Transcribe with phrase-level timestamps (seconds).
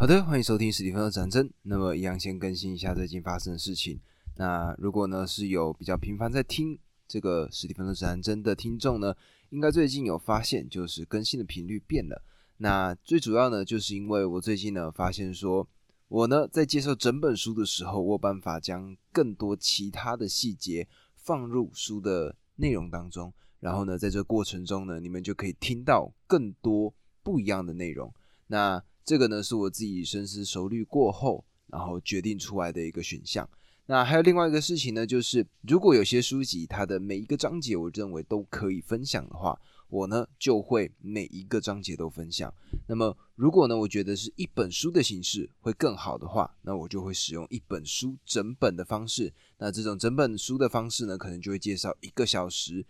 [0.00, 1.52] 好的，欢迎收听史蒂芬的战争。
[1.60, 4.00] 那么，一样先更新一下最近发生的事情。
[4.36, 9.14] 那如果呢是有比较频繁在听这个史蒂芬的战争的听众呢，
[9.50, 12.22] 应该最近有发现，就是更新的频率变了。
[12.56, 15.68] 那最主要呢，就是因为我最近呢发现说，
[16.08, 28.10] 我呢在介绍整本书的时候，我有办法将更多其他的细节放入书的内容当中，然后呢，在这过程中呢，你们就可以听到更多不一样的内容。
[28.46, 33.50] 那这个呢是我自己深思熟虑过后，然后决定出来的一个选项。
[33.86, 42.54] 那还有另外一个事情呢，就是如果有些书籍它的每一个章节我认为都可以分享的话，我呢就会每一个章节都分享。
[42.86, 49.32] 那么如果呢我觉得是一本书的形式会更好的话，那我就会使用一本书整本的方式。
[49.58, 52.86] 那这种整本书的方式呢，可能就会介绍一个小时，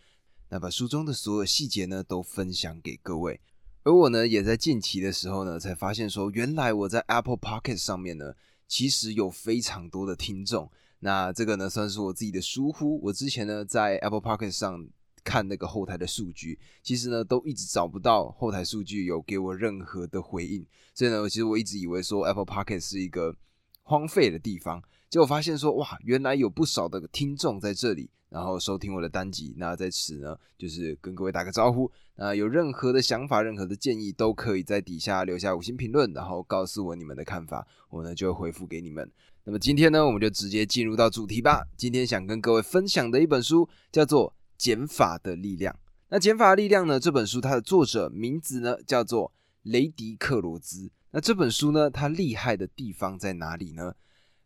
[0.51, 3.41] 那把书中的所有细节呢都分享给各位。
[3.83, 8.35] 而我呢，也在近期的时候呢，才发现说，原来我在 Apple Pocket 上面呢，
[8.69, 10.71] 其实有非常多的听众。
[10.99, 13.01] 那这个呢，算是我自己的疏忽。
[13.03, 14.87] 我之前呢，在 Apple Pocket 上
[15.25, 20.67] 看那个后台的数据，其实呢，都一直找不到后台数据有给我任何的回应。
[20.95, 23.35] 所以呢，其实我一直以为说 Apple Pocket 是一个
[23.83, 28.11] 荒废的地方，结果发现说，哇，原来有不少的听众在这里。
[28.31, 31.91] 然后收听我的单集，那在此呢，就是跟各位打个招呼。
[32.15, 39.11] 那有任何的想法、任何的建议，都可以在底下留下五星评论，然后告诉我你们的看法，我呢就会回复给你们。
[39.43, 41.67] 那么今天呢，我们就直接进入到主题吧。
[41.77, 45.75] 今天想跟各位分享的一本书叫做《减法的力量》。
[46.11, 50.93] 那《减法的力量》呢，这本书它的作者名字呢叫做雷迪克罗兹。
[51.11, 53.95] 那这本书呢，它厉害的地方在哪里呢？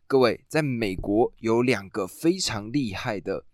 [0.07, 3.45] 各位，在美国有两个非常厉害的。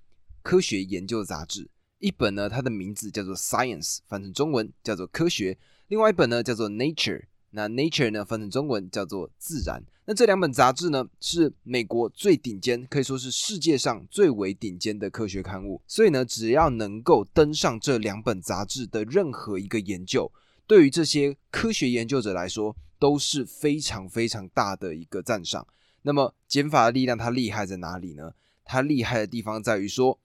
[0.42, 5.54] 科学研究杂志一本呢，它的名字叫做《Science》，翻成中文叫做《科学》；
[5.88, 7.20] 另外一本呢叫做《Nature》，
[7.52, 9.80] 那《Nature》呢翻成中文叫做《自然》。
[10.06, 15.80] 那这两本杂志呢是美国最顶尖，可以说是世界上最为顶尖的科学刊物。
[15.86, 20.32] 所以呢，只要能够登上这两本杂志的任何一个研究，
[20.66, 25.68] 对于这些科学研究者来说都是非常非常大的一个赞赏。
[26.02, 28.34] 那么减法的力量它厉害在哪里呢？
[28.66, 30.20] 它厉害的地方在于说。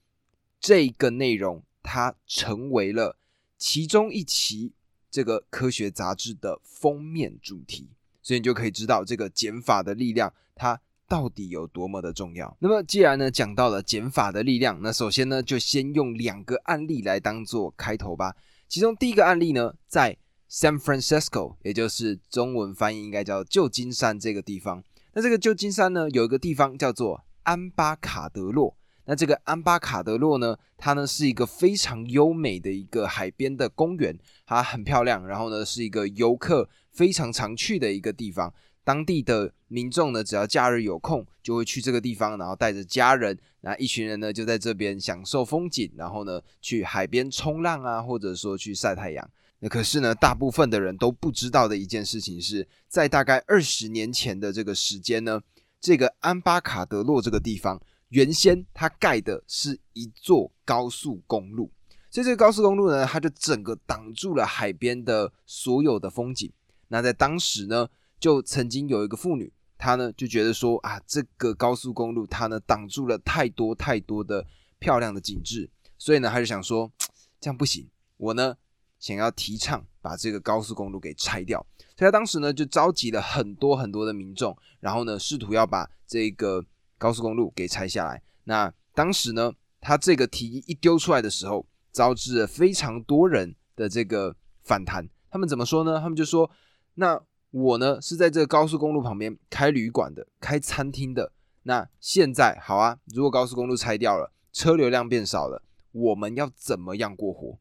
[0.67, 3.17] 这个内容它成为了
[3.57, 4.73] 其中一期
[5.09, 7.91] 这个科学杂志的封面主题，
[8.21, 12.57] 所以你就可以知道这个减法的力量它到底有多么的重要。
[12.59, 18.35] 那么既然呢讲到了减法的力量，那首先呢就先用两个案例来当做开头吧。
[18.67, 20.19] 其中第一个案例呢在
[20.51, 24.83] San Francisco，也就是中文翻译应该叫旧金山这个地方。
[25.13, 28.77] 那这个旧金山呢有一个地方叫做安巴卡德洛。
[29.07, 38.53] 那这个安巴卡德洛呢，它呢是一个非常优美的一个海边的公园，它很漂亮，然后呢是一个游客非常常去的一个地方。
[38.83, 49.31] 当地的民众呢，只要假日有空，就会去这个地方，然后带着家人，那一群人呢就在这边享受风景，然后呢去海边冲浪啊，或者说去晒太阳。
[49.61, 55.41] 那可是呢，大部分的人都不知道的一件事情是，在大概二十年前的这个时间呢，
[55.81, 57.81] 这个安巴卡德洛这个地方。
[58.11, 61.73] 原先它盖的是一座高速公路，
[62.11, 66.53] 所以这个高速公路呢，它就整个挡住了海边的所有的风景。
[66.89, 67.89] 那在当时呢，
[68.21, 74.47] 就曾经有一个妇女，她呢就觉得说啊，这个高速公路它呢挡住了太多太多的
[74.79, 75.69] 漂亮的景致，
[75.99, 76.91] 所以呢，她就想说
[77.41, 77.89] 这样不行，
[78.19, 78.57] 我呢
[79.01, 81.67] 想要提倡把这个高速公路给拆掉。
[81.97, 86.65] 所以她当时呢就召集了很多很多的民众，然后呢试图要把这个。
[86.99, 88.23] 高速公路给拆下来。
[88.45, 94.35] 那当时呢，他这个提议一丢出来的时候，招致了非常多人的这个
[94.65, 95.09] 反弹。
[95.31, 96.01] 他们怎么说呢？
[96.01, 96.51] 他们就说
[96.95, 97.21] ：“那
[97.51, 101.33] 我呢是在这个高速公路旁边开旅馆的，开餐厅的。
[101.65, 107.59] 那现在好啊，如果高速公路拆掉了，车流量变少了，我们要怎么样过活？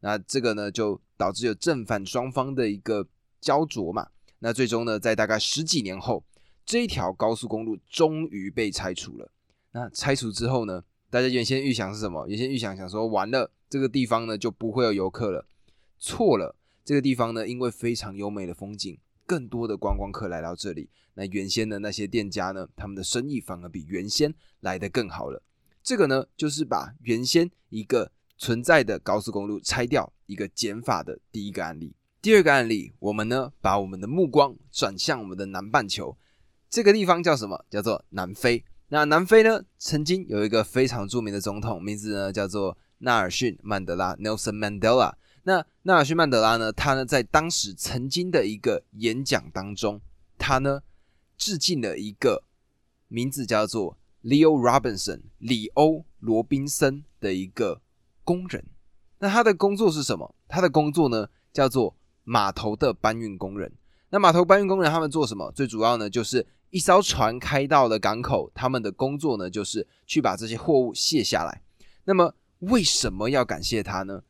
[0.00, 3.08] 那这个呢，就导致有正反双方的一个
[3.40, 4.08] 焦灼嘛。
[4.38, 6.22] 那最终呢，在大概十几年后。”
[6.66, 9.30] 这一条高速公路终于被拆除了。
[9.70, 10.82] 那拆除之后呢？
[11.08, 12.26] 大家原先预想是什么？
[12.26, 15.46] 原先预想想说，完了，这个地方呢就不会有游客了。
[15.96, 20.90] 错了，这个地方呢，因为非常优美的风景，更多的观光客来到这里。
[21.14, 25.40] 那原先的那些店家呢，他们的生意反而比原先来的更好了。
[25.84, 31.94] 这个呢，就是把原先一个存在的高速公路拆掉一个减法的第一个案例。
[32.20, 36.18] 第二个案例，我们呢把我们的目光转向我们的南半球。
[36.76, 37.64] 这个地方叫什么？
[37.70, 38.62] 叫做南非。
[38.88, 45.14] 那南非呢，曾经有一个非常著名的总统，名字呢叫做纳尔逊·曼德拉 （Nelson Mandela）。
[45.44, 49.98] 那纳尔逊·曼德拉呢，他呢在当时曾经的一个演讲当中，
[50.36, 50.82] 他呢
[51.38, 52.44] 致敬了一个
[53.08, 57.80] 名字叫做 Leo Robinson 里欧罗宾森的一个
[58.22, 58.62] 工人。
[59.20, 60.34] 那他的工作是什么？
[60.46, 63.72] 他的工作呢叫做码头的搬运工人。
[64.10, 65.50] 那码头搬运工人他们做什么？
[65.52, 71.62] 最主要呢就是一艘船开到了港口，他们的工作呢就是去把这些货物卸下来。
[72.04, 74.22] 那么为什么要感谢他呢？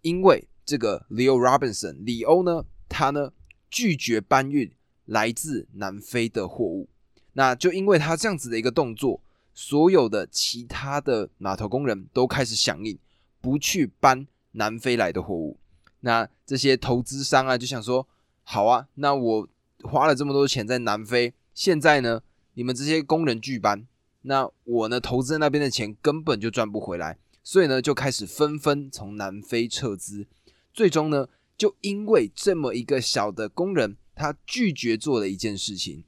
[0.00, 3.32] 因为这个 Leo Robinson 李欧呢，他呢
[3.70, 4.72] 拒绝搬运
[5.04, 6.88] 来自南非的货物。
[7.34, 9.22] 那就因为他这样子的一个动作，
[9.54, 12.98] 所有的其他的码头工人都开始响应，
[13.40, 15.58] 不去搬南非来的货物。
[16.00, 18.06] 那这些投资商啊，就想说：
[18.42, 19.48] 好啊，那我
[19.82, 22.22] 花了这么多钱在南非，现在呢，
[22.54, 23.86] 你们这些工人拒搬，
[24.22, 27.18] 那我呢投资那边的钱根本就赚不回来。
[27.44, 30.28] 所以呢，就开始纷纷从南非撤资。
[30.72, 36.04] 最终呢，就因为这么一个小的工人，他拒绝做了一件事情，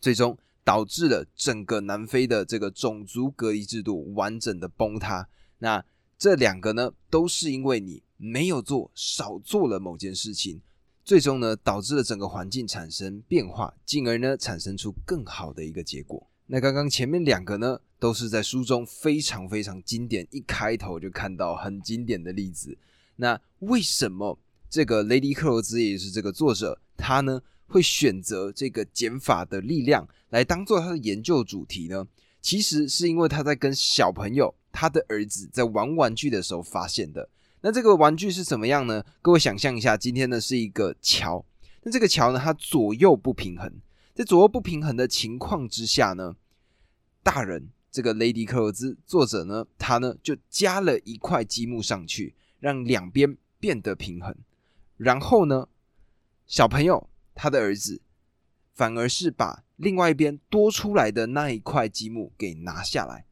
[0.00, 5.28] 最终导致了整个南非的这个种族隔离制度完整的崩塌。
[5.58, 5.84] 那
[6.16, 10.62] 这两个呢，都是因为你没有做，少做了某件事情，
[11.04, 16.28] 最终呢，导致了整个环境产生变化，进而呢，产生出更好的一个结果。
[16.46, 22.76] 那刚刚前面两个呢，都是在书中非常非常经典，一开头就看到很经典的例子。
[23.16, 24.38] 那为什么
[24.70, 32.06] 这个雷迪克罗兹也是这个作者，他呢会选择这个减法的力量来当做他的研究主题呢？
[32.40, 37.28] 其实是因为他在跟小朋友，他的儿子在玩玩具的时候发现的。
[37.64, 39.04] 那这个玩具是怎么样呢？
[39.22, 41.44] 各位想象一下，今天呢是一个桥，
[41.84, 43.72] 那这个桥呢它左右不平衡。
[44.14, 46.34] 在左右不平衡的情况之下呢，
[47.22, 54.34] 大人这个雷迪克罗兹作者呢，他呢就加了一块积木上去，让两边变得平衡。
[54.96, 55.68] 然后呢，
[56.46, 58.02] 小朋友他的儿子
[58.74, 63.24] 反而是把另外一边多出来的那一块积木给拿下来。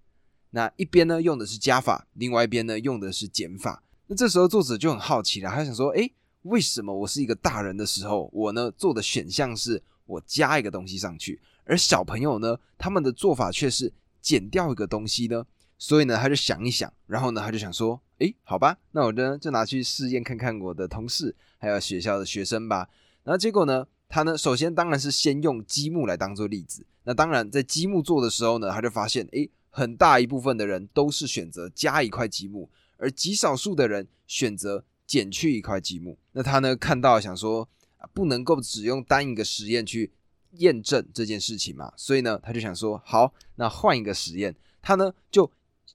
[0.51, 3.83] 那一边呢用的是加法，另外一边呢用的是减法。
[4.11, 6.13] 那这时候作者就很好奇了，他想说：诶，
[6.43, 9.81] 为什么我是一个大人的时候，我呢做的选项是？
[10.05, 15.47] 我加一个东西上去，而小朋友呢，他们的做法却是减掉一个东西呢。
[15.79, 22.89] 所以呢，他就想一想，然后呢，他就想说：“诶，好吧，那我呢就拿去试验看看我的同事还有学校的学生吧。”
[23.23, 26.85] 然后结果呢，他呢首先当然是先用积木来当做例子。
[27.05, 32.69] 那当然在积木做的时候呢，他就发现，诶，很大一部分的人都是选择加一块积木，
[33.01, 36.17] 而极少数的人选择减去一块积木。
[36.33, 37.69] 那他呢看到想说。
[38.15, 40.11] 不能够只用单一个实验去
[40.53, 45.53] 验证这件事情嘛，所以呢，他就想说，好，那换一个实验，他呢就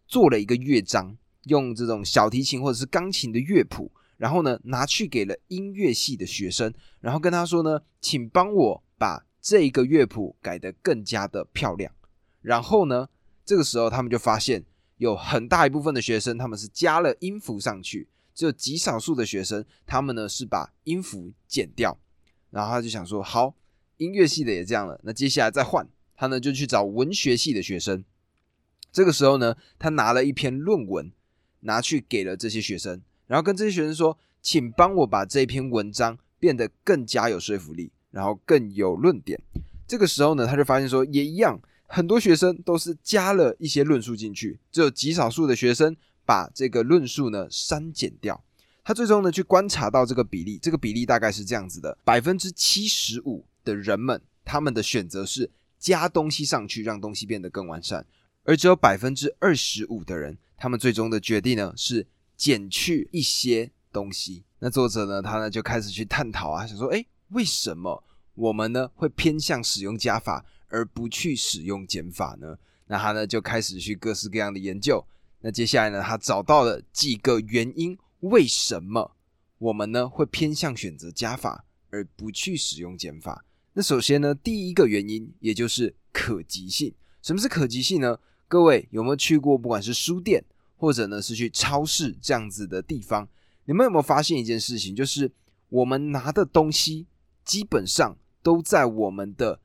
[0.07, 11.91] 做了一个乐章，用这种小提琴或者是钢琴的乐谱，然后呢拿去给了音乐系的学生，然后跟他说呢，请帮我把这个乐谱改得更加的漂亮。
[12.41, 13.09] 然后呢，
[13.43, 14.63] 这个时候他们就发现
[14.97, 18.07] 有很大一部分的学生他们是加了音符上去。
[18.33, 21.97] 只有极少数的学生，他们呢是把音符剪掉，
[22.49, 23.55] 然后他就想说，好，
[23.95, 25.87] 音乐系的也这样了，那接下来再换，
[26.17, 28.03] 他呢就去找文学系的学生。
[28.91, 31.09] 这个时候呢，他拿了一篇论文，
[31.61, 39.41] 拿去给了这些学生，然后跟这些学生说，请帮我把这篇文章变得更加有说服力，然后更有论点。
[39.87, 41.57] 这个时候呢，他就发现说，也一样，
[41.87, 45.95] 很多学生都是加了一些论述进去，只有极少数的学生。
[46.27, 48.43] 把这个论述呢删减掉，
[48.83, 58.03] 他最终呢去观察到这个比例，这个比例大概是这样子的：百分之七十五的人们他们的选择是加东西上去，让东西变得更完善，
[58.43, 64.43] 而只有百分之二十五的人，他们最终的决定呢是减去一些东西。
[64.57, 70.43] 那作者呢他呢就开始去探讨啊，想说，哎，为什么我们呢会偏向使用加法
[70.75, 72.57] 而不去使用减法呢？
[72.87, 75.03] 那他呢就开始去各式各样的研究。
[75.39, 76.01] 那接下来呢？
[76.01, 79.15] 他找到了几个原因，为什么
[79.57, 83.45] 我们呢会偏向选择加法而不去使用减法？
[83.71, 86.93] 那首先呢，第一个原因也就是可及性。
[87.21, 88.19] 什么是可及性呢？
[88.49, 90.43] 各位有没有去过不管是书店
[90.75, 93.25] 或者呢是去超市这样子的地方？
[93.63, 94.93] 你们有没有发现一件事情？
[94.93, 95.31] 就是
[95.69, 97.07] 我们拿的东西
[97.45, 99.61] 基本上都在我们的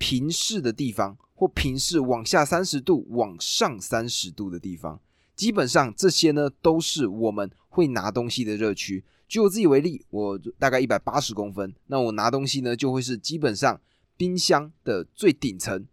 [0.00, 4.98] 平视的地方，或平视往下三十度、往上三十度的地方。
[5.36, 9.04] 基本上这些呢都是我们会拿东西的热区。
[9.28, 13.78] 举我自己为例，我大概一百八十公分，那我拿东西呢就会是基本上
[14.16, 15.86] 冰箱的最顶层，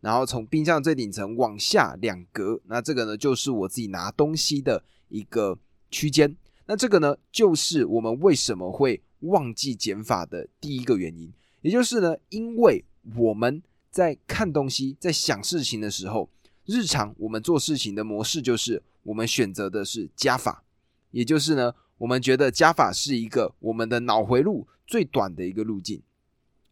[0.00, 5.58] 然后从冰箱的最顶层往下两格，那这个呢就是我自己拿东西的一个
[5.90, 6.34] 区间。
[6.66, 12.84] 那这个呢就是我们为什么会忘记减法的第一个原因，也就是呢，因为
[13.16, 16.28] 我们在看东西、在想事情的时候，
[16.66, 20.62] 日常我们做事情的模式就是我们选择的是加法，
[21.10, 26.02] 也就是呢，我们觉得加法是一个我们的脑回路最短的一个路径。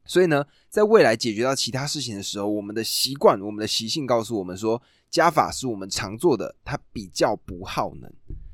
[0.05, 4.81] 所以呢，在未来解决到其他事情的时候，我们的习惯、我们的习性告诉我们说，
[5.11, 8.11] 加法是我们常做的，它比较不耗能。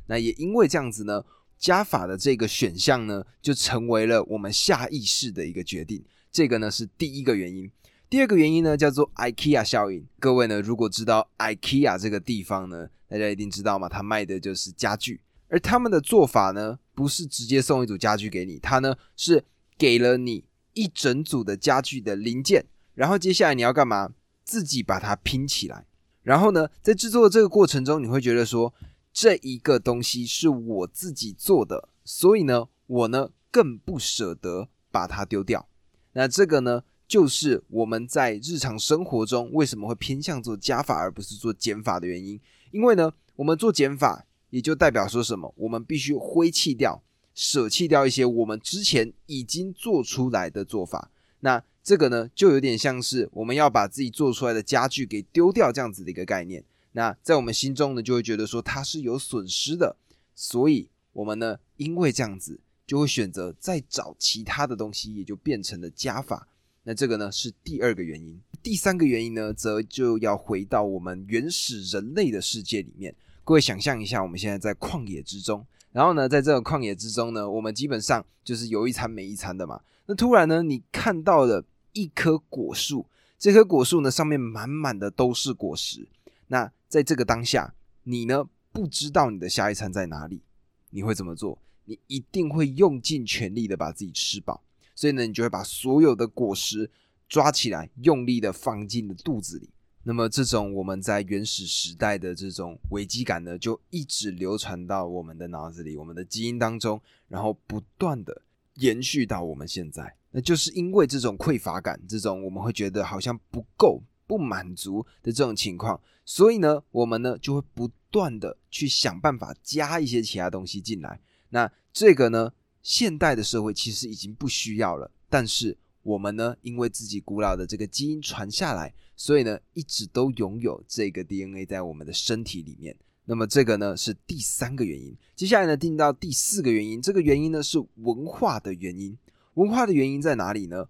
[0.06, 1.24] 那也因为这样子呢，
[1.56, 6.04] 加法的这个选项呢，就成为了我们下意识的一个决定。
[6.34, 7.70] 这个呢是第一个原因。
[8.10, 10.04] 第二个原因呢叫做 IKEA 效应。
[10.18, 15.20] 各位呢，如果知道 IKEA 这个地方呢，大家一定知道嘛，它卖的就是家具。
[15.46, 19.44] 而他们的做法呢，不是直接送一组家具给你，它呢是
[19.78, 20.44] 给了你。
[20.72, 24.10] 一整组的家具的零件，然后接下来你要干嘛？
[24.42, 25.86] 自己把它拼起来。
[26.24, 28.74] 然后呢，在制作的这个过程中，你会觉得说，
[29.12, 35.68] 这一个东西是我自己做的，所以呢，我呢更不舍得把它丢掉。
[36.14, 42.40] 那这个呢，就是我们在日常生活中为什么会偏向做加法而不是做减法的原因。
[42.70, 45.54] 因为呢，我们做减法，也就代表说什么？
[45.58, 47.02] 我们必须挥弃掉。
[47.36, 56.64] 舍弃掉一些我们之前已经做出来的做法，那这个呢，就有点像是我们要把自己做出来的家具给丢掉这样子的一个概念。
[56.92, 59.96] 那在我们心中呢，就会觉得说它是有损失的，
[60.36, 66.48] 所以我们呢，因为这样子，就会选择再找其他的东西，也就变成了加法。
[66.82, 68.38] 那这个呢，是第二个原因。
[68.62, 73.14] 第三个原因呢，则就要回到我们原始人类的世界里面。
[73.42, 75.66] 各位想象一下，我们现在在旷野之中。
[75.92, 79.80] 然后呢，在这个旷野之中呢，我们基本上就是有一餐没一餐的嘛。
[80.06, 83.06] 那突然呢，你看到了一棵果树，
[83.38, 86.06] 这棵果树呢上面满满的都是果实。
[86.48, 90.42] 那在这个当下，你呢不知道你的下一餐在哪里，
[90.90, 91.58] 你会怎么做？
[91.84, 94.62] 你一定会用尽全力的把自己吃饱。
[94.94, 96.90] 所以呢，你就会把所有的果实
[97.28, 99.70] 抓起来，用力的放进了肚子里。
[100.06, 108.42] 那么，这种我们在原始时代的这种危机感呢，就一直流传到我们的脑子里、我们的基因当中，然后不断的
[108.74, 110.14] 延续到我们现在。
[110.30, 121.18] 那就是因为这种匮乏感，这种我们会觉得好像不够、不满足的这种情况，所以呢，我们呢就会不断的去想办法加一些其他东西进来。
[121.54, 128.92] 那这个呢，现代的社会其实已经不需要了，但是我们呢，因为自己古老的这个基因传下来。
[129.14, 132.96] 所以呢，一直都拥有这个 DNA 在我们的身体里面。
[133.26, 135.16] 那么这个呢是第三个原因。
[135.36, 139.16] 接下来呢，听到第四个原因，这个原因呢是文化的原因。
[139.54, 140.88] 文化的原因在哪里呢？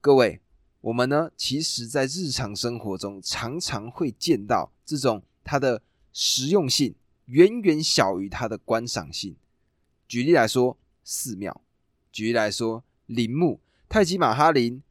[0.00, 0.40] 各位，
[0.80, 6.94] 我们呢，其实在日常生活中常常会见到这种它的实用性
[7.24, 9.34] 远远小于它的观赏性。
[10.06, 11.52] 举例来说，寺庙；
[12.12, 14.82] 举例来说，陵墓、泰姬玛哈林、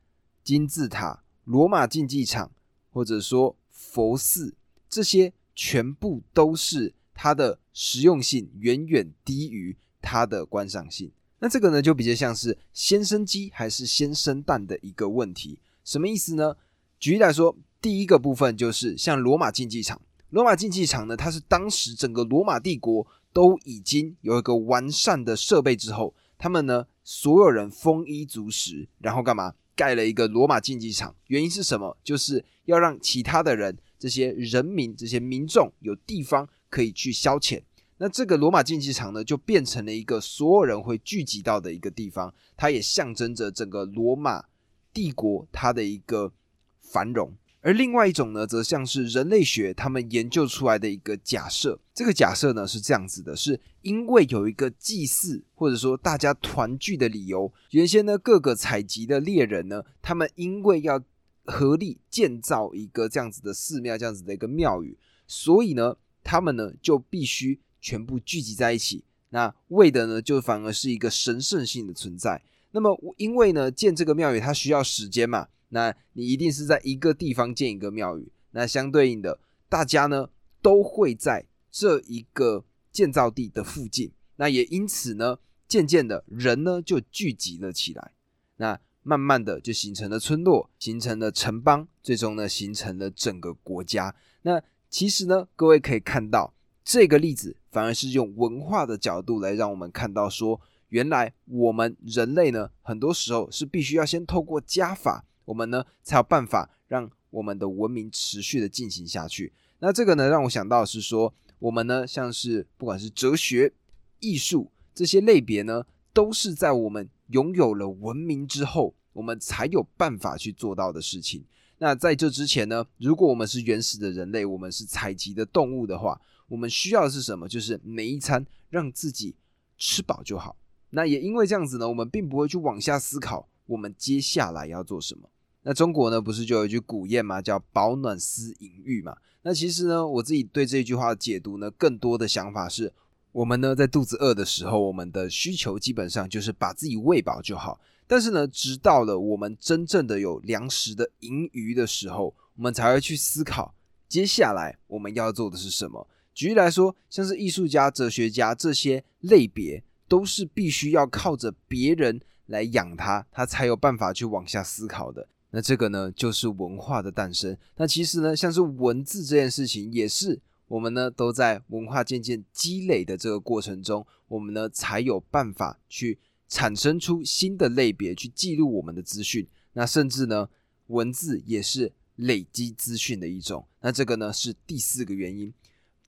[0.43, 2.51] 金字塔、罗马竞技场。
[2.95, 4.53] 或者说佛寺，
[4.87, 11.11] 这些全部都是它的实用性远远低于它的观赏性。
[11.39, 15.57] 那这个呢，就比较像是先生鸡还是先生蛋的一个问题。
[15.83, 16.55] 什么意思呢？
[16.99, 19.99] 举例来说，第一个部分就是像罗马竞技场。
[20.29, 29.55] 罗马竞技场呢，它是当时整个罗马帝国都已经有一个完善的设备之后，他们呢所有人丰衣足食，然后干嘛？
[29.75, 31.97] 盖了一个罗马竞技场，原因是什么？
[32.03, 37.59] 就是要让其他的人、这些人民、这些民众有地方可以去消遣。
[37.97, 44.45] 那这个罗马竞技场呢，就变成了一个所有人会聚集到的一个地方，它也象征着整个罗马
[44.93, 46.31] 帝国它的一个
[46.79, 47.33] 繁荣。
[47.65, 51.79] 而另外一种呢，则像是人类学他们研究出来的一个假设。
[51.93, 57.49] 这个假设呢是这样子的：是因为有一个祭祀，或者说大家团聚的理由。
[57.69, 61.01] 原先呢，各个采集的猎人呢，他们因为要
[61.45, 69.05] 合力建造一个这样子的寺庙，这样子的一个庙宇，所以呢，他们呢就必须全部聚集在一起。
[69.29, 72.41] 那为的呢，就反而是一个神圣性的存在。
[72.71, 75.47] 那么因为呢，建这个庙宇它需要时间嘛。
[75.73, 80.29] 那你一定是在一个地方建一个庙宇，那相对应的，大家呢
[80.61, 88.11] 都会在这一个建造地的附近，那也因此呢，渐渐的人呢就聚集了起来，
[88.57, 94.15] 那慢慢的就形成了村落，形成了城邦，最终呢形成了整个国家。
[94.43, 94.61] 那
[94.91, 96.53] 其实呢，各位可以看到
[96.85, 105.25] 这个例子，反而是用文化的角度来让我们看到说，原来我们人类呢，很多时候是必须要先透过加法。
[105.45, 109.53] 我们呢才有办法让我们的文明持续的进行下去。
[109.79, 113.73] 那这个呢让我想到是说，我们呢像是不管是哲学、
[114.19, 121.43] 艺术这些类别呢，都是在我们拥有了文明之后，我们才有办法去做到的事情。
[121.79, 127.49] 那在这之前呢，如果我们是原始的人类，我们是采集的动物的话，我们需要的是什么？
[127.49, 129.35] 就是每一餐让自己
[129.77, 130.55] 吃饱就好。
[130.91, 135.29] 那也因为这样子呢，我们并不会去往下思考我们接下来要做什么。
[135.63, 139.15] 那中国呢，不是就有一句古谚嘛，叫“饱暖思淫欲”嘛？
[139.43, 142.93] 那其实呢，我自己对这句话的解读呢，更多的想法是，
[143.31, 147.79] 我们呢在肚子饿的时候，我们的需求基本上就是把自己喂饱就好。
[148.05, 153.73] 但是呢，直到了我们真正的有粮食的盈余的时候，我们才会去思考
[154.09, 156.05] 接下来我们要做的是什么。
[156.33, 165.27] 举例来说，像是艺术家、哲学家这些类别，都是必须要靠着别人来养他，他才有办法去往下思考的。
[165.55, 167.55] 那这个呢，就是文化的诞生。
[167.75, 176.17] 那其实呢，像是文字这件事情，也是我们呢都在文化渐渐积累的这个过程中，我们呢才有办法去
[176.49, 179.47] 产生出新的类别去记录我们的资讯。
[179.73, 180.49] 那甚至呢，
[180.87, 183.63] 文字也是累积资讯的一种。
[183.81, 185.53] 那这个呢是第四个原因。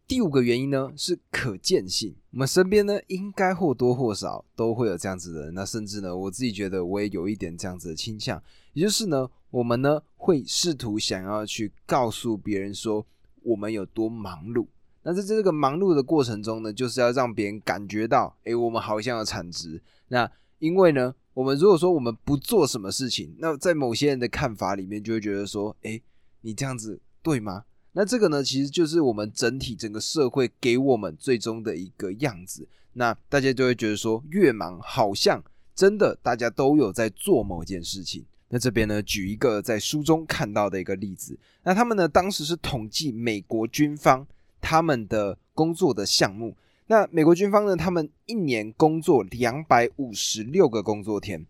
[0.08, 8.42] 第五个原因呢是可见性，我们身边呢应该或多或少都会有这样子的人，那甚至呢我自己觉得我也有一点这样子的倾向，
[8.74, 13.06] 也就是呢我们呢会试图想要去告诉别人说
[13.42, 14.68] 我们有多忙碌，
[15.02, 19.82] 那在这个忙碌的过程中呢，就是要让别人感觉到，哎，我们好像有产值。
[20.10, 26.00] 那因为呢，我们如果说我们不做什么事情，那在某些人的看法里面就会觉得说，哎，
[26.42, 27.66] 你这样子对吗？
[27.98, 32.68] 那这个呢，其实就是我们整体整个社会给我们最终的一个样子。
[32.92, 35.42] 那大家就会觉得说，越忙好像
[35.74, 38.26] 真的大家都有在做某件事情。
[38.50, 41.40] 那这边呢，举一个在书中看到的一个例子。
[41.64, 44.28] 那他们呢，当时是统计美国军方
[44.60, 46.58] 他们的工作的项目。
[46.88, 51.46] 那美国军方呢，他们一年工作两百五十六个工作天。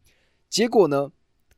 [0.48, 1.12] 结果呢，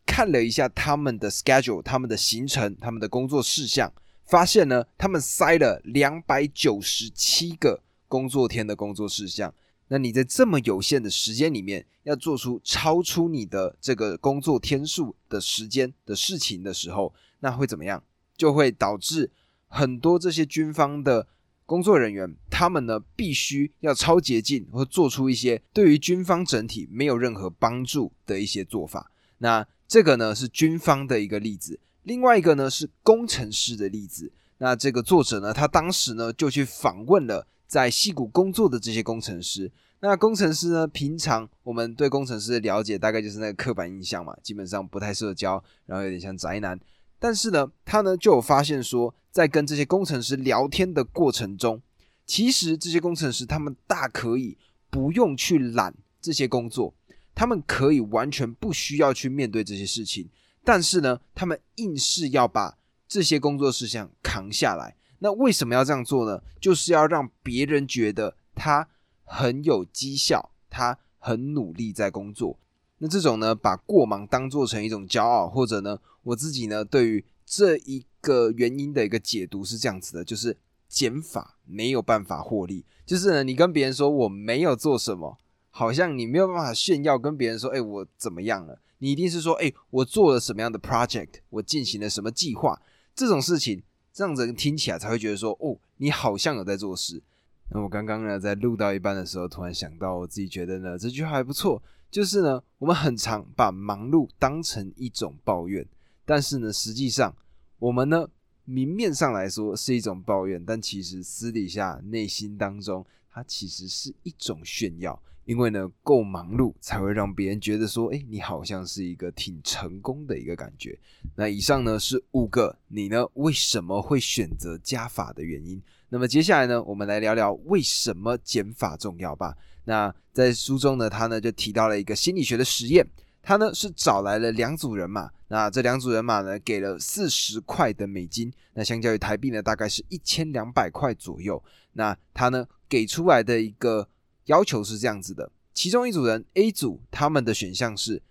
[0.05, 3.91] 看了一下他们的 schedule，他们的行程，他们的工作事项。
[4.27, 9.53] 发现呢，他们塞了两百九十七个工作天的工作事项。
[9.87, 18.03] 那你在这么有限的时间里面，要做出超出你的这个工作天数的时间的事情的时候，那会怎么样？
[18.35, 19.31] 就会导致
[19.69, 21.25] 很多这些军方的
[21.65, 29.09] 工作人员，他们呢必须要超捷径，或做出一些对于军方整体没有任何帮助的一些做法。
[29.37, 31.79] 那这个呢是军方的一个例子。
[32.07, 34.31] 另外一个呢是工程师的例子。
[34.59, 39.69] 那这个作者呢，他当时呢就去访问了在戏谷工作的这些工程师。
[39.99, 46.79] 那工程师呢，平常我们对工程师的了解大概就是那个刻板印象嘛，基本上不太社交，然后有点像宅男。
[47.19, 51.81] 但是呢，他呢就有发现说，在跟这些工程师聊天的过程中，
[52.25, 54.57] 其实这些工程师他们大可以
[54.89, 56.93] 不用去揽这些工作，
[57.35, 60.29] 他们可以完全不需要去面对这些事情。
[60.67, 62.77] 但是呢，他们硬是要把
[63.07, 64.97] 这些工作事项扛下来。
[65.19, 66.43] 那为什么要这样做呢？
[66.59, 68.89] 就是要让别人觉得他
[69.23, 72.59] 很有绩效，他很努力在工作。
[72.97, 80.57] 那这种呢，把过忙当做成一种骄傲，或者呢，我自己呢，对于这一个原因的一个解读是这样子的：就是
[80.89, 82.83] 减法没有办法获利。
[83.05, 85.37] 就是呢，你跟别人说我没有做什么，
[85.69, 88.81] 好像你没有办法炫耀，跟别人说，哎，我怎么样了？
[88.99, 92.81] 你一定是说，哎，我做了什么样的 project，我进行了什么计划，
[93.15, 93.83] 这种事情，
[94.13, 97.21] 这样子听起来才会觉得说，哦，你好像有在做事。
[97.69, 105.85] 那我刚刚呢，在录到一半的时候，突然想到，我自己觉得呢，这句话还不错，就是呢，我们很常把忙碌当成一种抱怨，
[106.25, 107.35] 但是呢，实际上
[107.77, 108.27] 我们呢，
[108.63, 115.21] 明面上来说是一种抱怨，但其实私底下内心当中，它其实是一种炫耀。
[115.47, 120.99] 因为呢，够忙碌才会让别人觉得说，哎，你好像是一个挺成功的一个感觉。
[121.37, 125.81] 那以上呢是五个你呢为什么会选择加法的原因。
[126.09, 129.55] 那么接下来呢，我们来聊聊为什么减法重要吧。
[129.85, 133.07] 那在书中呢，他呢就提到了一个心理学的实验，
[133.41, 141.63] 他呢是找来了两组人马，那这两组人马呢给了四十块的美金，那相较于台币呢大概是一千两百块左右。
[141.93, 144.09] 那他呢给出来的一个。
[144.47, 148.21] 要求是这样子的，其中一组人 A 组，他们的选项是：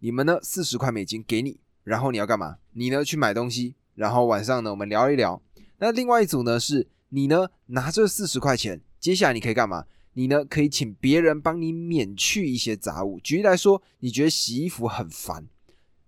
[0.00, 2.56] 你们呢四十块美金给你，然后你要干嘛？
[2.72, 5.40] 你呢去买东西，然后晚上呢我们聊一聊。
[5.78, 9.84] 那另外一组呢是你呢拿这四十块钱，接下来你可以干嘛？
[10.14, 13.20] 你呢可以请别人帮你免去一些杂物。
[13.20, 15.46] 举例来说，你觉得洗衣服很烦，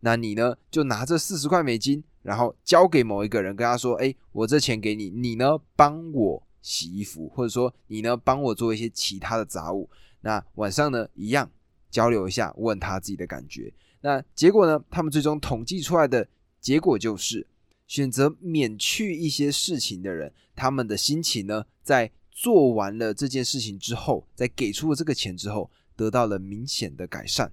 [0.01, 6.48] 那你呢就拿这四十块美金，然后交给某一个人，跟他说：哎，我这钱给你，你呢帮我。
[6.69, 9.89] 洗衣服，或者说你呢帮我做一些其他的杂物，
[10.21, 11.51] 那晚上呢一样
[11.91, 13.73] 交流一下，问他自己的感觉。
[14.03, 14.79] 那结果呢？
[14.91, 16.29] 他们最终统计出来的
[16.61, 17.47] 结果就是，
[17.87, 27.51] 选择免去一些事情的人，他们的心情呢，在做完了这件事情之后，在给出了这个钱之后，得到了明显的改善。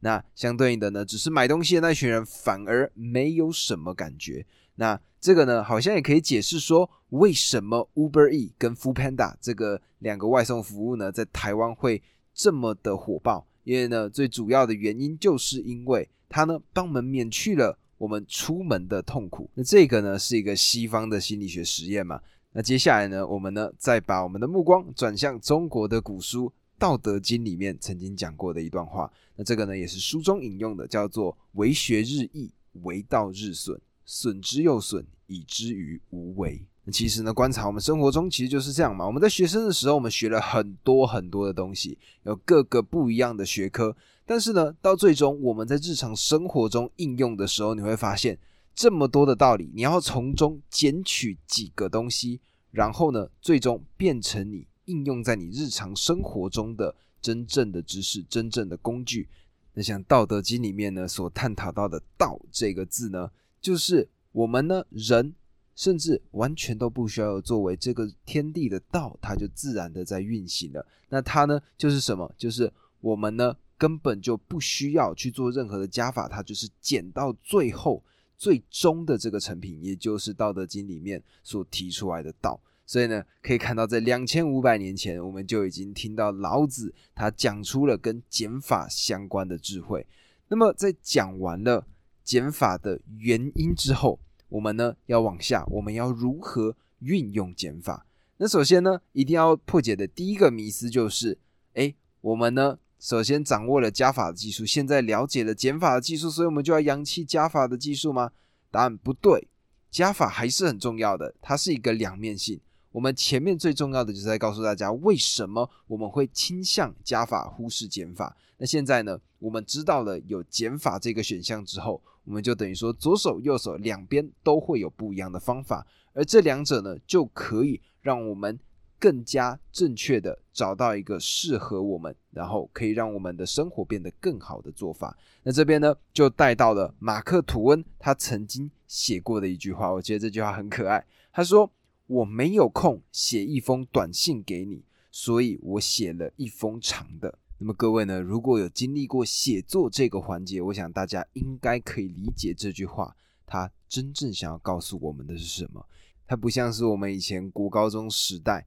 [0.00, 4.46] 那相对应的呢，只是买东西的那群人反而没有什么感觉。
[4.80, 12.00] 那这个呢，好像也可以解释说，为什么 Uber E 跟 Food Panda 这个两个外送服务呢，在台湾会
[12.32, 13.44] 这么的火爆？
[13.64, 19.50] 因为呢，最主要的原因就是因为它呢，帮我们免去了我们出门的痛苦。
[19.54, 22.20] 那这个呢，是一个西方的心理学实验嘛？
[22.52, 26.46] 那接下来呢，我们呢，再把我们的目光转向中国的古书。
[26.80, 32.52] 《道德经》里面曾经讲过的一段话，那这个呢也是书中引用的，叫做“为学日益，
[32.84, 33.76] 为道日损，
[34.08, 36.64] 损之又损，以之于无为”。
[36.90, 39.04] 其实呢，观察我们生活中其实就是这样嘛。
[39.06, 43.94] 我们在学生的时候，我们学了很多很多的东西，有各个不一样的学科，
[44.24, 48.38] 但是呢，到最终我们在日常生活中应用的时候，你会发现
[48.74, 52.40] 这么多的道理，你要从中捡取几个东西，
[52.70, 54.66] 然后呢，最终变成你。
[54.88, 59.28] 应用在你日常生活中的真正的知识、真正的工具。
[59.74, 63.30] 那像《道德经》里面呢所探讨到的“道”这个字呢，
[63.68, 65.34] 就是我们呢人
[65.74, 70.86] 甚至完全都不需要作为这个天地的道，它就自然的在运行了。
[71.10, 72.32] 那它呢就是什么？
[72.38, 78.02] 就是我们呢根本就不需要去做任何的加法，它就是减到最后
[78.38, 82.58] 最终的这个成品，也就是《道德经》里面所提出来的道。
[82.86, 90.06] 所以呢，可以看到，在两千五百年前，我们就已经听到老子他讲出了跟减法相关的智慧。
[90.48, 91.86] 那么，在讲完了
[92.28, 98.04] 减法的原因之后，我们呢要往下，我们要如何运用减法？
[98.36, 101.38] 那首先呢，一定要破解的第一个迷思就是：
[101.72, 108.30] 哎，我们呢首先掌握了加法的技术，现在了解了减法的技术，所以我们就要扬弃加法的技术吗？
[108.70, 109.48] 答案不对，
[109.90, 112.60] 加法还是很重要的，它是一个两面性。
[112.92, 118.36] 我们前面最重要的就是在告诉大家，为什么我们会倾向加法，忽视减法。
[118.58, 128.58] 那现在呢，我们知道了有减法这个选项之后，我们就等于说左手右手两边都会有不一样的方法，而这两者呢，就可以让我们
[128.98, 135.16] 更加正确的找到一个适合我们，然后可以让我们的生活变得更好的做法。
[135.42, 141.70] 那这边呢，就带到了马克吐温他曾经写过的一句话，我觉得这句话很可爱，他说。
[142.08, 147.38] 我没有空写一封短信给你，所以我写了一封长的。
[147.58, 155.84] 那么各位呢，如果有经历过写作这个环节，我想大家应该可以理解这句话，它真正想要告诉我们的是什么？
[156.26, 158.66] 它不像是我们以前国高中时代。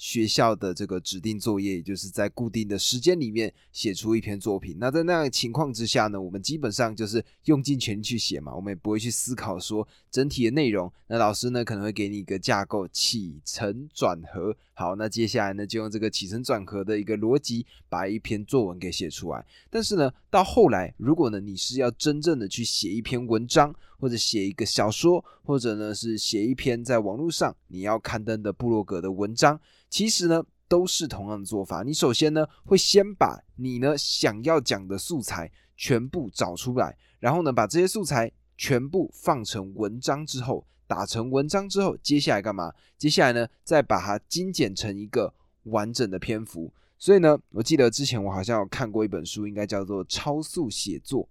[0.00, 4.78] 学校的这个指定作业，也就是在固定的时间里面写出一篇作品。
[4.80, 10.90] 那在那样情况之下呢，我们基本上就是用尽全力去写嘛，我们也不会去思考说整体的内容。
[11.06, 14.56] 那老师呢可能会给你一个架构，起承转合。
[14.72, 19.44] 好，那接下来呢就用这个起承转合的一个逻辑，把一篇作文给写出来。
[19.68, 29.60] 但是呢，到后来，如果呢你是要真正的去写一篇文章，或者写一个小说，或者呢是写一篇在网络上你要刊登的部落格的文章。
[29.88, 31.82] 其实呢，都是同样的做法。
[31.82, 42.72] 你首先呢，会先把你呢想要讲的素材全部找出来，然后呢，把这些素材全部放成文章之后，打成文章之后，接下来干嘛？
[42.96, 45.34] 接下来呢，再把它精简成一个
[45.64, 46.72] 完整的篇幅。
[46.98, 51.24] 所以呢，我记得之前我好像有看过一本书，应该叫做《超速写作》。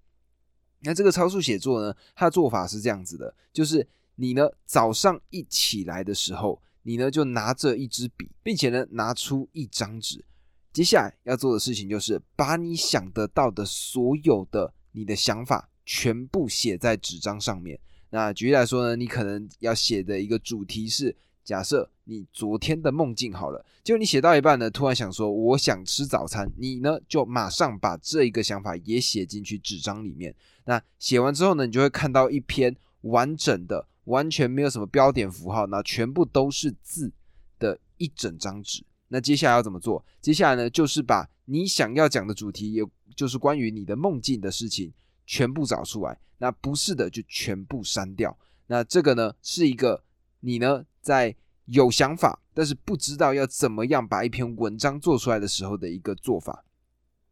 [0.81, 6.61] 那这个超速写作呢，它的做法是这样子的，就是你呢早上一起来的时候。
[6.81, 10.23] 你呢就拿着一支笔，并且呢拿出一张纸，
[10.71, 17.77] 接下来要做的事情就是把你想得到的所有的你的想法全部写在纸张上面。
[18.09, 21.15] 那举例来说呢，你可能要写的一个主题是，
[21.49, 30.35] 假设你昨天的梦境好了，就你写到一半呢，突然想说我想吃早餐，你呢就马上把这一个想法也写进去纸张里面。
[30.65, 33.88] 那写完之后呢，你就会看到一篇完整的。
[34.05, 37.12] 完全没有什么标点符号，那全部都是字
[37.59, 38.83] 的一整张纸。
[39.09, 40.03] 那接下来要怎么做？
[40.19, 42.83] 接下来呢，就是把你想要讲的主题，也
[43.15, 44.91] 就是关于你的梦境的事情，
[45.27, 46.19] 全部找出来。
[46.39, 48.35] 那不是的，就全部删掉。
[48.65, 50.03] 那这个呢，是一个
[50.39, 51.35] 你呢在
[51.65, 56.65] 有想法，但是不知道要怎么样把一篇文章做出来的时候的一个做法。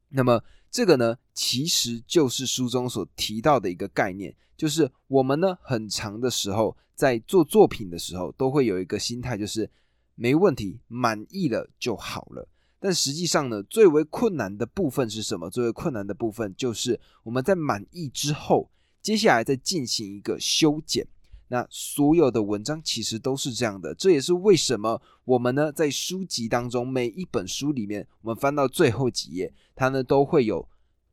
[0.10, 4.36] 那么这个呢，其实就是书中所提到的一个概念。
[4.56, 9.70] 就是我们呢，很长的时候在做作品的时候，都会有一个心态，就是
[10.16, 12.48] 没问题，满意了就好了。
[12.80, 15.50] 但实际上呢，最为困难的部分是什么？
[15.50, 21.08] 最为困难的部分就是我们在满意之后，接下来再进行一个修剪。
[21.50, 30.68] 那所有的文章其实都是这样的，这也是为什么我们呢在书籍当中每一本书里面，我们翻到最后几页，它呢都会有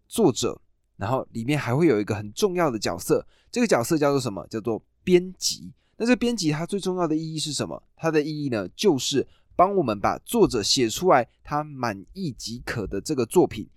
[0.09, 0.61] 作者，
[0.97, 4.47] 然后里面还会有一个很重要的角色，这个角色叫做什么？
[4.49, 5.73] 叫做编辑。
[5.97, 7.81] 那这编辑它最重要的意义是什么？
[7.97, 13.69] 它的意义呢，就是帮我们把作者写出来他满意即可的这个作品。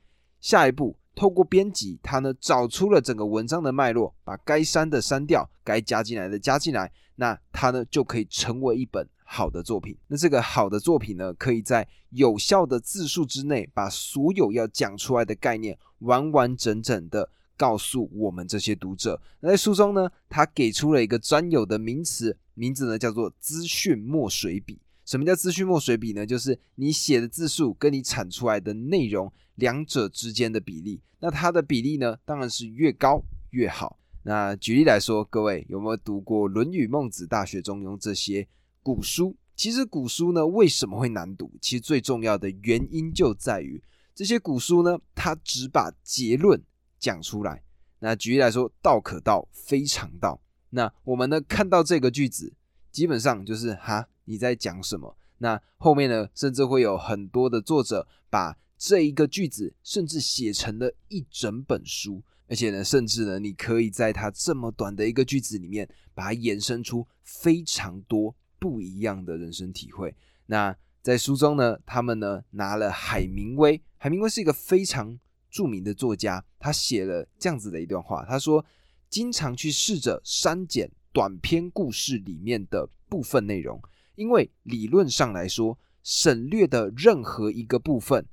[0.41, 0.95] 下一步。
[1.17, 9.97] 透过编辑，他呢找出了整个文章的脉络，把该删的删掉，该加进来的加进来，那他呢就可以成为一本好的作品。
[10.05, 17.27] 那这个好的作品呢，可以在有效的字数之内，把所有要讲出来的概念完完整整的
[17.57, 19.19] 告诉我们这些读者。
[19.39, 24.79] 那在书中呢，他给出了一个专有的名词，名字呢叫做“资讯墨水笔”。
[25.03, 26.25] 什么叫资讯墨水笔呢？
[26.25, 30.99] 就是你写的字数跟你产出来的内容两者之间的比例。
[31.19, 33.99] 那它的比例呢，当然是越高越好。
[34.23, 38.47] 那举例来说，各位有没有读过《论语》《孟子》《大学》《中庸》这些
[38.81, 39.35] 古书？
[39.55, 41.51] 其实古书呢，为什么会难读？
[41.61, 43.81] 其实最重要的原因就在于
[44.15, 46.61] 这些古书呢，它只把结论
[46.97, 47.63] 讲出来。
[47.99, 50.41] 那举例来说，“道可道，非常道”。
[50.71, 52.53] 那我们呢，看到这个句子，
[52.91, 54.07] 基本上就是哈。
[54.29, 55.15] 你在讲什么？
[55.37, 56.27] 那后面呢？
[56.35, 62.23] 甚至会有很多的作者把这一个句子，甚至写成了一整本书。
[62.49, 70.15] 而且呢，甚至呢，你可以在它这么短的一个句子里面，把它衍生出非常多不一样的人生体会。
[70.45, 78.65] 那在书中呢，他们呢拿了海明威，海明威是一个非常著名的作家，他写了这样子的一段话，他说
[79.09, 83.81] ：“经常去试着删减短篇故事里面的部分内容。”
[84.15, 88.25] 因为理论上来说，省略的任何一个部分，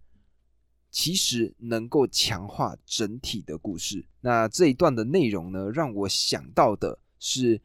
[0.95, 4.07] 其实能够强化整体的故事。
[4.21, 7.59] 那这一段的内容呢，让我想到的是《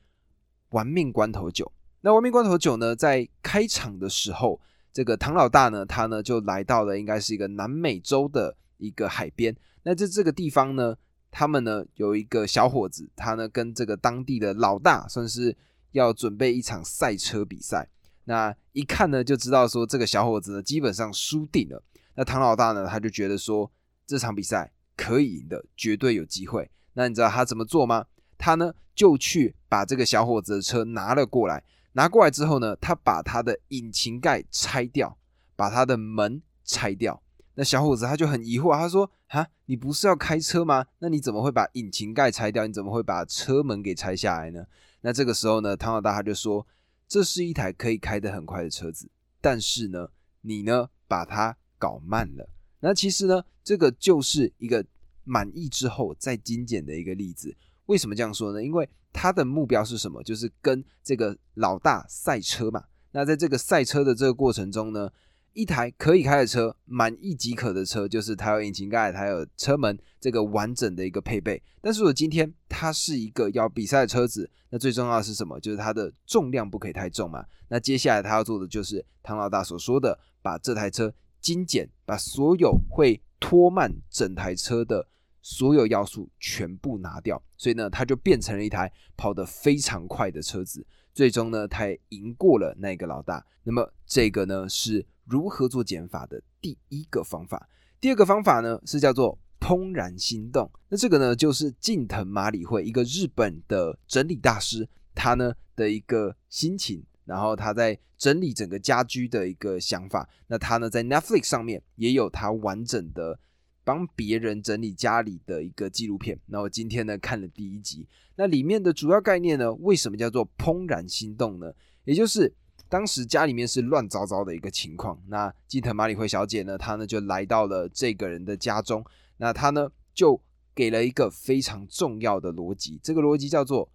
[0.71, 1.63] 玩命关头九》。
[2.01, 4.59] 那《玩命关头九》呢，在开场的时候，
[4.91, 9.55] 这个唐老大呢，他呢就来到了应该是一个南美洲的一个海边。
[9.83, 10.95] 那在这个地方呢，
[11.29, 15.55] 他们呢有一个小伙子，他呢跟这个当地的老大，算是
[15.91, 17.87] 要准备一场赛车比赛。
[18.23, 21.83] 那一看呢，就知道说这个小伙子呢，基本上输定了。
[22.15, 23.71] 那唐老大呢，他就觉得说
[24.05, 26.69] 这场比赛可以赢的，绝对有机会。
[26.93, 28.05] 那你知道他怎么做吗？
[28.37, 31.63] 他呢就去把这个小伙子的车拿了过来。
[31.93, 35.17] 拿过来之后呢，他把他的引擎盖拆掉，
[35.55, 37.21] 把他的门拆掉。
[37.55, 40.85] 那小伙子他就很疑惑，他说：“啊，你不是要开车吗？
[40.99, 42.67] 那你怎么会把引擎盖拆掉？
[42.67, 44.65] 你怎么会把车门给拆下来呢？”
[45.01, 46.65] 那这个时候呢，唐老大他就说。
[47.11, 49.09] 这是一台可以开得很快的车子，
[49.41, 50.09] 但是呢，
[50.41, 52.47] 你呢把它搞慢了。
[52.81, 54.85] 那其实呢，这个就是一个
[55.23, 57.55] 满意之后再精简的一个例子。
[57.87, 58.63] 为什么这样说呢？
[58.63, 60.21] 因为他的目标是什么？
[60.21, 62.83] 就是跟这个老大赛车嘛。
[63.11, 65.09] 那在这个赛车的这个过程中呢？
[65.53, 71.61] 一台可以开的车，满意即可的车，就是它有引擎盖，它有车门，这个完整的一个配备。
[71.81, 75.59] 但是，我今天它是一个要比赛的车子，那最重要的是什么？
[75.59, 77.43] 就是它的重量不可以太重嘛。
[77.67, 85.07] 那接下来他要做的就是唐老大所说的，把这台车精简，把所有会拖慢整台车的
[85.41, 87.41] 所有要素全部拿掉。
[87.57, 90.85] 所以呢，它就变成了一台跑得非常快的车子。
[91.13, 93.45] 最终呢，他也赢过了那个老大。
[93.63, 95.05] 那么，这个呢是。
[95.29, 97.69] 如何做减法的第一个方法，
[98.01, 100.67] 第二个方法呢是叫做怦然心动。
[100.87, 110.27] 那这个呢就是近藤麻里惠，一个日本的整理大师，他呢的一个心情，然后他在整理整个家居的一个想法。
[110.47, 113.39] 那他呢在 Netflix 上面也有他完整的
[113.83, 116.39] 帮别人整理家里的一个纪录片。
[116.47, 121.71] 那我今天呢看了第一集，那里面的主要概念呢，为什么叫做怦然心动呢？
[122.05, 122.51] 也就是
[122.87, 129.05] 当时家里面是乱糟糟的一个情况，那基藤麻里惠小姐呢，她呢就来到了这个人的家中，
[129.37, 130.41] 那她呢就
[130.73, 133.87] 给了一个非常重要的逻辑，这个逻辑叫做：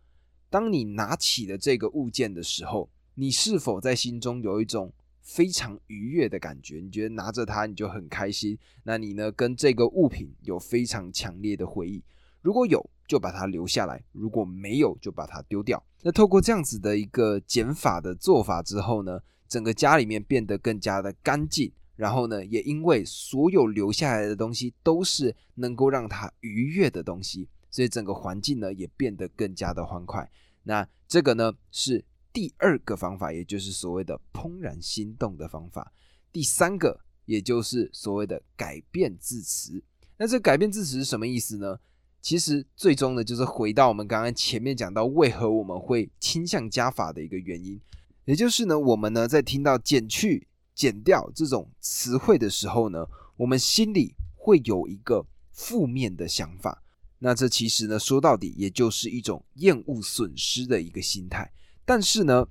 [0.48, 6.80] 当你拿起了这个物件的时候，你是否在心中有一种非常愉悦的感觉？
[6.80, 8.58] 你觉得拿着它你就很开心？
[8.82, 12.02] 那你呢跟这个物品有非常强烈的回忆？
[12.42, 15.82] 如果有，就把它留下来；如果没有，就把它丢掉。
[16.02, 21.72] 那透过这样子的一个减法的做法之后呢，整个家里面变得更加的干净。
[21.96, 30.28] 然后呢，也因为所有留下来的东西都是能够让它愉悦的东西，所以整个环境呢也变得更加的欢快。
[30.64, 35.92] 那这个呢是第二个方法，也就是所谓的怦然心动的方法。
[36.32, 39.80] 第三个也就是所谓的改变字词。
[40.18, 41.78] 那这改变字词是什么意思呢？
[42.20, 47.80] 其实最终呢，就是回到我们刚刚前面讲到，为何我们会倾向加法的一个原因，
[48.24, 56.82] 也就是呢，我们呢在听到减去、减掉这种词汇的时候呢，我们心里会有一个负面的想法。
[57.20, 61.52] 那这其实呢，说到底也就是一种厌恶损失的一个心态。
[61.84, 62.46] 但是呢，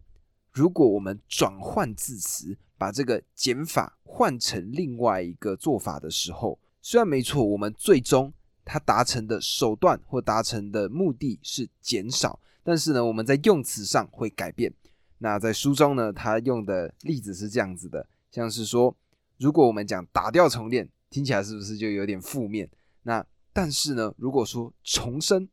[0.51, 8.33] 如果我们转换字词，把这个减法换成另外一个做法的时候，虽然没错，我们最终。
[8.65, 14.73] 它达成的手段或达成的目的是减少，但是呢，我们在用词上会改变。
[15.17, 18.95] 那在书中呢，他用的例子是这样子的，像是说，
[19.37, 22.69] 如果我们讲打掉重练，听起来是不是就有点负面？
[23.01, 25.49] 那但是呢，如果说重生、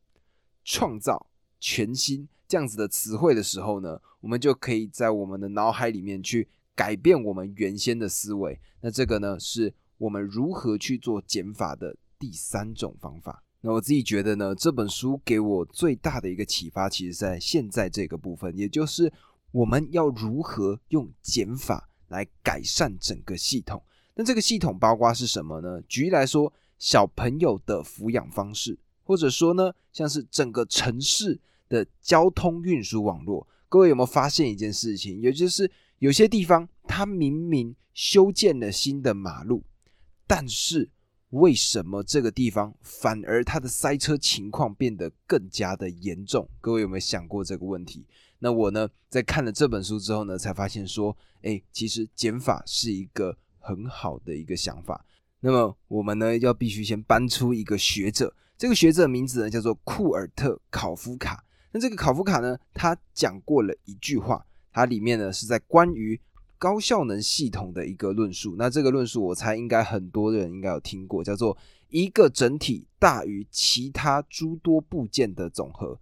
[0.62, 1.26] 创造、
[1.58, 8.60] 全新这样子的词汇的时候呢，我们就可以在我们的脑海里面去改变我们原先的思维。
[8.80, 11.96] 那这个呢，是我们如何去做减法的。
[12.20, 19.10] 第三种方法，那我自己觉得呢，这本书给我最大的一个启发，其实在现在这个部分，也就是
[19.52, 23.82] 我们要如何用减法来改善整个系统。
[24.14, 25.80] 那这个系统包括是什么呢？
[25.88, 33.48] 举例来说，小朋友的抚养方式，或者说呢，像是整个城市的交通运输网络。
[33.70, 35.18] 各位有没有发现一件事情？
[35.20, 39.62] 也就是有些地方它明明修建了新的马路，
[40.26, 40.90] 但是
[41.30, 46.48] 为什么这个地方反而它的塞车情况变得更加的严重？
[46.60, 48.04] 各位有没有想过这个问题？
[48.40, 55.04] 那我呢，在看了这本书之后呢，才发现说，哎，其实减法是一个很好的一个想法。
[55.38, 61.44] 那么我们呢，要必须先搬出一个学者，这个学者名字呢叫做库尔特·考夫卡。
[61.72, 66.20] 那这个考夫卡呢，他讲过了一句话，它里面呢是在关于。
[66.58, 71.56] 高效能系统的一个论述，那这个论述我猜应该很多人应该有听过，叫做
[71.88, 75.98] 一个整体大于其他诸多部件的总和。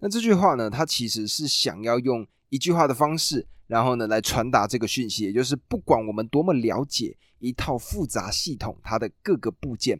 [0.00, 9.98] 那这句话呢，它其实是想要用一句话的方式，然后呢来传达这个讯息，也就是不管我们多么了解一套复杂系统它的各个部件，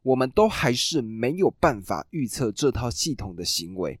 [0.00, 4.00] 我们都还是没有办法预测这套系统的行为。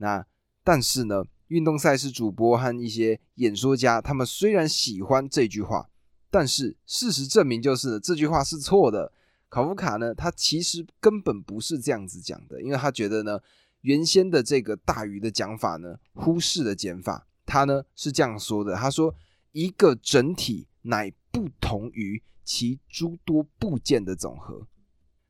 [0.00, 0.26] 那
[0.64, 1.22] 但是呢？
[1.50, 5.90] 运动赛事主播和一些演说家，他们虽然喜欢这句话，
[6.30, 9.10] 但是事实证明就是这句话是错的。
[9.48, 13.40] 考夫卡呢，他其实根本不是这样子讲的，因为他觉得呢，
[13.80, 17.26] 原先的这个大鱼的讲法呢，忽视了减法。
[17.44, 19.12] 他呢是这样说的：他说，
[19.50, 24.68] 一个整体乃不同于其诸多部件的总和。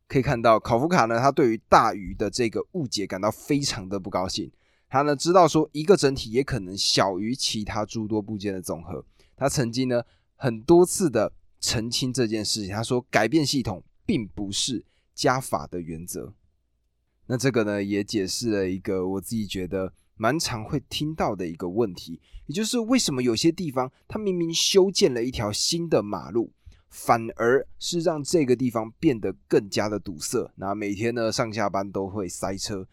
[0.07, 4.53] 可以看到，考夫卡呢，他对于大鱼的这个误解感到非常的不高兴。
[4.91, 9.05] 他呢知道说一个整体也可能小于其他诸多部件的总和。
[9.37, 10.03] 他曾经呢
[10.35, 12.75] 很多次的澄清这件事情。
[12.75, 16.35] 他说改变系统并不是加法的原则。
[17.27, 26.53] 那这个呢也解释了一个我自己觉得蛮常会听到的一个问题，也就是为什么有些地方它明明修建了一条新的马路，
[26.89, 30.53] 反而是让这个地方变得更加的堵塞。
[30.57, 32.89] 那每天呢上下班都会塞车。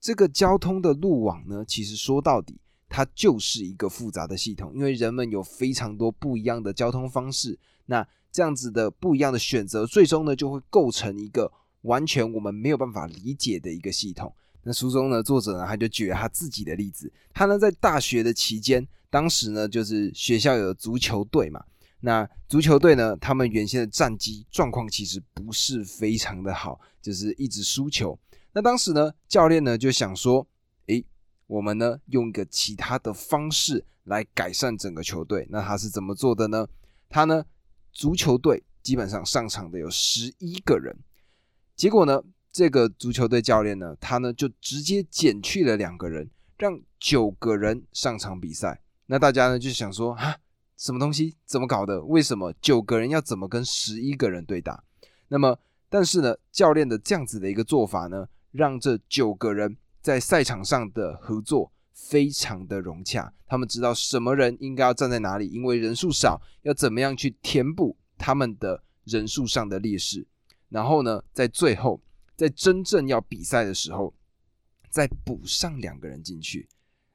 [0.00, 2.58] 这个交通的路网呢，其实说到底，
[2.88, 14.34] 它就是一个复杂的系统，因为人们有非常多不一样的交通方式，那这样子的不一样的选择，最终呢就会构成一个完全我们没有办法理解的一个系统。
[14.62, 21.62] 那书中呢，作者呢他就举了他自己的例子，他呢在大学的期间，当时呢就是学校有足球队嘛，
[22.00, 28.18] 那足球队呢，他们原先的战绩状况其实不是非常的好，就是一直输球。
[28.52, 30.46] 那当时呢，教练呢就想说，
[30.86, 31.04] 诶，
[31.46, 35.46] 我们呢用一个其他的方式来改善整个球队。
[35.50, 36.66] 那他是怎么做的呢？
[37.08, 37.44] 他呢，
[37.92, 40.96] 足球队基本上上场的有十一个人，
[41.76, 48.80] 结果呢，这个足球队教练呢，他呢就直接减去了两个人，让九个人上场比赛。
[49.06, 50.36] 那大家呢就想说，啊，
[50.76, 51.36] 什么东西？
[51.46, 52.02] 怎么搞的？
[52.02, 54.82] 为什么九个人要怎么跟十一个人对打？
[55.28, 55.58] 那么，
[55.88, 58.26] 但是呢，教练的这样子的一个做法呢？
[58.52, 70.26] 让这九个人在赛场上的合作非常的融洽，他们知道什么人应该要站在哪里，因为人数少，要怎么样去填补他们的人数上的劣势。
[70.68, 72.00] 然后呢，在最后，
[72.36, 74.14] 在真正要比赛的时候，
[74.88, 76.68] 再补上两个人进去。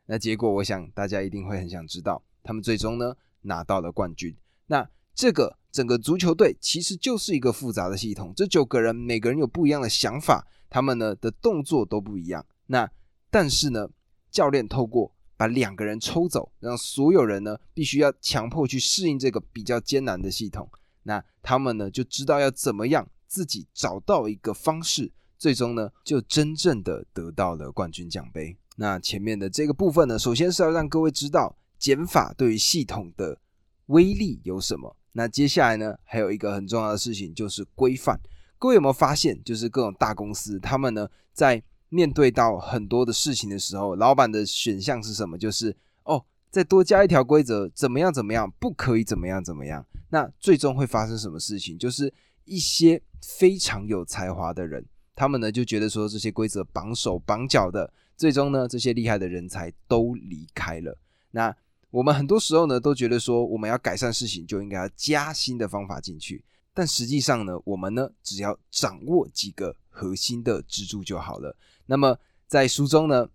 [0.05, 4.35] 那结果，我想大家一定会很想知道，他们最终呢拿到了冠军。
[4.67, 10.47] 那这个整个足球队其实就是一个复杂的系统，这九个人每个人有不一样的想法。
[10.75, 12.91] 他们呢的动作都不一样，那
[13.31, 13.87] 但是呢，
[14.29, 20.69] 教练透过把两个人抽走，让所有人呢必须要强迫去适应这个比较艰难的系统。
[21.03, 28.57] 那他们呢就知道要怎么样自己找到一个方式，最终呢就真正的得到了冠军奖杯。
[28.75, 33.39] 那前面的这个部分呢，首先是要让各位知道减法对于系统的
[33.85, 34.97] 威力有什么。
[35.13, 38.19] 那接下来呢，还有一个很重要的事情就是规范。
[38.57, 45.37] 各位有没有发现，就是各种大公司，他们呢在面对到很多的事情的时候，老板的选项是什么？
[45.37, 49.85] 就是哦，再多加一条规则，怎么样怎么样，不可以怎么样怎么样。
[50.09, 51.77] 那最终会发生什么事情？
[51.77, 52.11] 就是
[52.45, 54.85] 一些非常有才华的人，
[55.15, 60.97] 他们呢就觉得说这些规则绑手绑脚的，最终呢这些厉害的人才都离开了。
[61.31, 61.55] 那
[61.91, 66.43] 我们很多时候呢都觉得说我们要改善事情，就应该要加新的方法进去。
[66.77, 71.55] 但实际上呢，我们呢只要掌握几个核心的支柱就好了。
[71.85, 73.29] 那么在书中呢，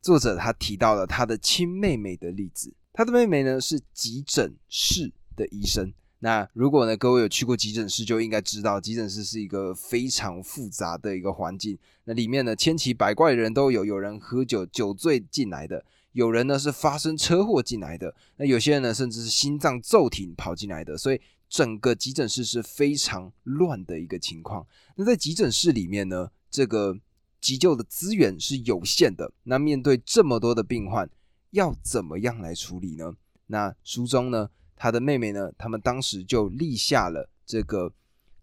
[0.00, 2.72] 作者他提到了他的亲妹妹的例子。
[2.94, 5.92] 他的妹妹呢是急诊室的医生。
[6.20, 11.78] 那如果呢各位有去过急诊室，就应该知道急诊室是一个非常复杂的一个环境。
[12.04, 21.20] 那里面呢千奇百怪的人都有，有人喝酒酒醉进来的，有人呢是发生车祸进来的，那有些人呢甚至是心脏骤停跑进来的，所以。
[21.48, 24.66] 整个急诊室是非常乱的一个情况。
[24.96, 26.98] 那在急诊室里面呢，这个
[27.40, 29.32] 急救的资源是有限的。
[29.44, 31.08] 那面对这么多的病患，
[31.50, 33.14] 要怎么样来处理呢？
[33.46, 37.92] 那书中呢，他的妹妹呢，他们当时就立下了这个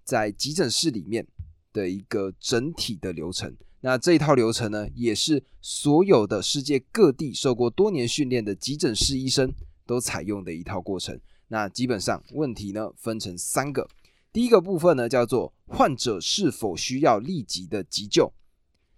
[0.03, 1.27] 在急诊室里面
[1.71, 3.55] 的一个整体的流程。
[3.81, 9.53] 那这一套流程呢，也是所有的世界各地受过多年训练的急诊室医生
[9.85, 11.19] 都采用的一套过程。
[11.47, 13.87] 那基本上问题呢分成三个，
[14.31, 18.33] 第一个部分呢叫做患者是否需要立即的急救，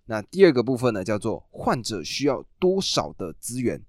[0.06, 3.84] 那第二个部分呢叫做患者需要多少的资源，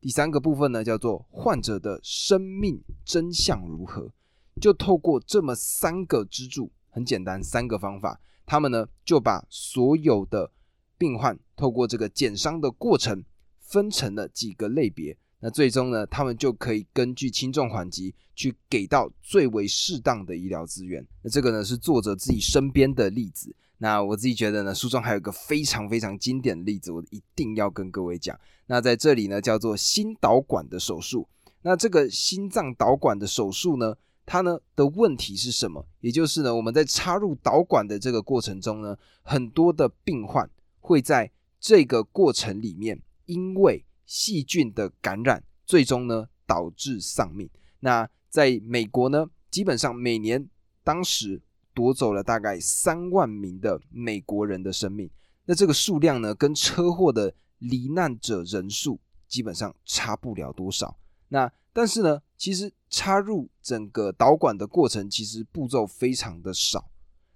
[0.00, 4.12] 第三个部分呢叫做患者的生命真相如何。
[4.60, 10.50] 就透过这么三个支柱，很简单三个方法，他们呢就把所有的
[10.96, 13.24] 病患透过这个减伤的过程
[13.60, 15.16] 分成了几个类别。
[15.40, 21.06] 那最终呢，他们就可以根据轻重缓急去给到最为适当的医疗资源。
[21.22, 23.54] 那这个呢是作者自己身边的例子。
[23.80, 28.36] 那我自己觉得呢，书中还有一个非常非常经典的例子，我一定要跟各位讲。
[28.66, 31.28] 那在这里呢，叫做心导管的手术。
[31.62, 33.94] 那这个心脏导管的手术呢，
[34.26, 35.86] 它呢的问题是什么？
[36.00, 41.30] 也就是呢，我们在插入导管的这个过程中呢，很多的病患会在
[41.60, 47.48] 这个过程里面，因为细菌的感染，最终呢导致丧命。
[47.80, 50.48] 那在美国呢，基本上每年
[50.82, 51.40] 当时
[51.74, 55.08] 夺走了大概三万名的美国人的生命。
[55.44, 58.98] 那这个数量呢，跟车祸的罹难者人数
[59.28, 60.98] 基本上差不了多少。
[61.28, 66.90] 那但是呢，其实插入整个导管的过程，其实步骤非常的少。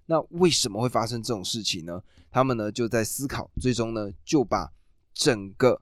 [0.07, 2.01] 那为什么会发生这种事情呢？
[2.29, 4.73] 他们呢就在思考，最终呢就把
[5.13, 5.81] 整个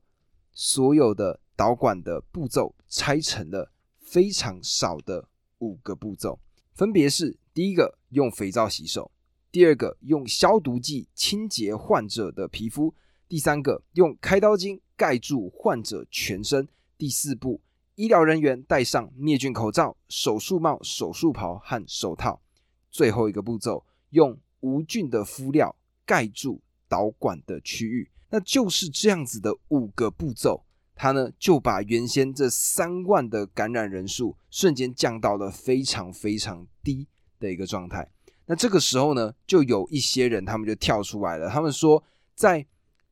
[0.54, 5.28] 所有的导管的步骤拆成了非常少的
[5.60, 6.40] 五个步骤，
[6.74, 9.12] 分别是：第一个用肥皂洗手；
[9.52, 12.94] 第二个用消毒剂清洁患者的皮肤；
[13.28, 16.66] 第三个用开刀巾盖住患者全身；
[16.98, 17.62] 第四步，
[17.96, 22.42] 医疗人员戴上灭菌口罩、手术帽、手术袍和手套；
[22.90, 25.76] 最后一个步骤，用无菌的敷料
[26.06, 28.10] 盖住导管的区域。
[28.34, 30.64] 那就是这样子的五个步骤，
[30.96, 37.06] 他呢就把原先这三万的感染人数瞬间降到了非常非常低
[37.42, 38.10] 的一个状态。
[38.46, 42.02] 那这个时候呢，就有一些人他们就跳出来了，他们说，
[42.34, 42.66] 在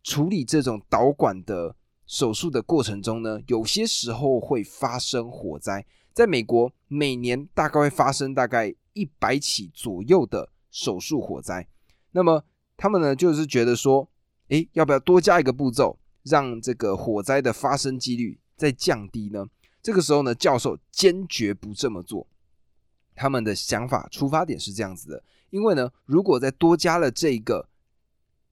[0.04, 5.86] 处理这种导管的手术的过程中呢，有些时候会发生火灾。
[6.14, 11.68] 在美国，每年大概会发生大概一百起左右的手术火灾。
[12.12, 12.46] 那么
[12.78, 14.10] 他们呢，就是觉得说。
[14.50, 19.46] 诶，要不要多加一个步骤，让这个火灾的发生几率再降低呢？
[19.82, 22.28] 这个时候呢，教授坚决不这么做。
[23.16, 27.70] 他们的想法出发点是这样子的：因为呢，如果再多加了这个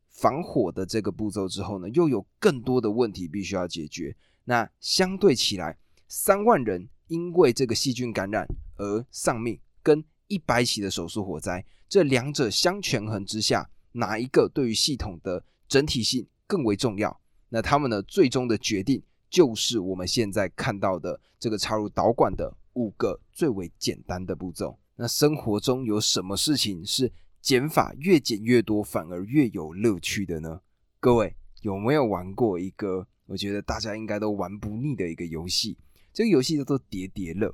[0.10, 4.16] 防火的这个步骤之后呢，又有更多的问题必须要解决。
[4.46, 5.78] 那相对起来，
[6.08, 15.44] 三万人因为这个细菌感染而丧命，跟一百起的手术火灾，这两者相权衡之下，哪一个对于系统的？
[15.68, 17.20] 整体性更为重要。
[17.50, 18.02] 那他们呢？
[18.02, 24.78] 最终的决定就是我们现在看到的这个插入导管的五个最为简单的步骤。
[24.96, 27.12] 那生活中有什么事情是
[27.42, 30.60] 减法越减越多，反而越有乐趣的呢？
[31.00, 35.78] 各位有没有玩过一个我觉得大家应该都玩不腻的一个游戏？
[36.12, 37.54] 这个游戏叫做叠叠乐。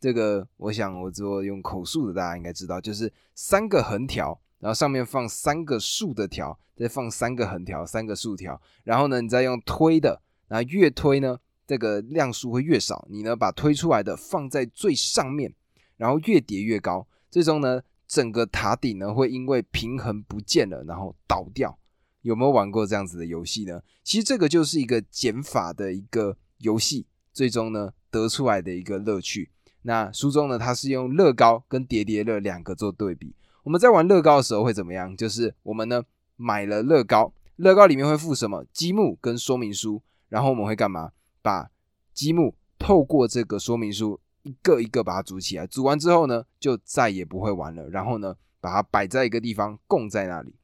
[0.00, 11.36] 这个我想我做用口述的，大家应该知道，就是三个横条，然后上面放三个竖的条，再放三个横条，三个竖条，然后呢，你再用推的，然后越推呢，
[11.66, 15.52] 这个量数会越少，你呢把推出来的放在最上面，
[15.96, 21.76] 然后越叠越高，最终呢，整个塔顶呢会因为平衡不见了，然后倒掉。
[22.20, 23.82] 有没有玩过这样子的游戏呢？
[24.04, 29.50] 其实这个就是一个减法的一个游戏，最终呢得出来的一个乐趣。
[29.82, 33.34] 那书中呢，它是用乐高跟叠叠乐两个做对比。
[33.62, 35.16] 我们在玩乐高的时候会怎么样？
[35.16, 36.02] 就是我们呢
[36.36, 41.12] 买了乐高，乐高里面会附什么积木跟说明书，然后我们会干嘛？
[41.40, 41.70] 把
[42.12, 47.88] 积木透过这个说明书一个一个把它组起来，组完之后呢，就再也不会玩了。
[47.90, 50.56] 然后呢，把它摆在一个地方供在那里。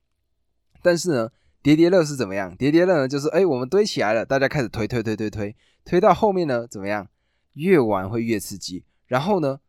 [0.83, 1.31] 但是呢，
[1.63, 2.57] 叠叠乐是怎么样？
[2.57, 7.09] 叠叠乐呢，就是哎，我们堆起来了，大家开始推推推推推，推到后面呢，怎么样？
[7.55, 8.85] 越玩会越刺激。
[9.07, 9.61] 然后呢，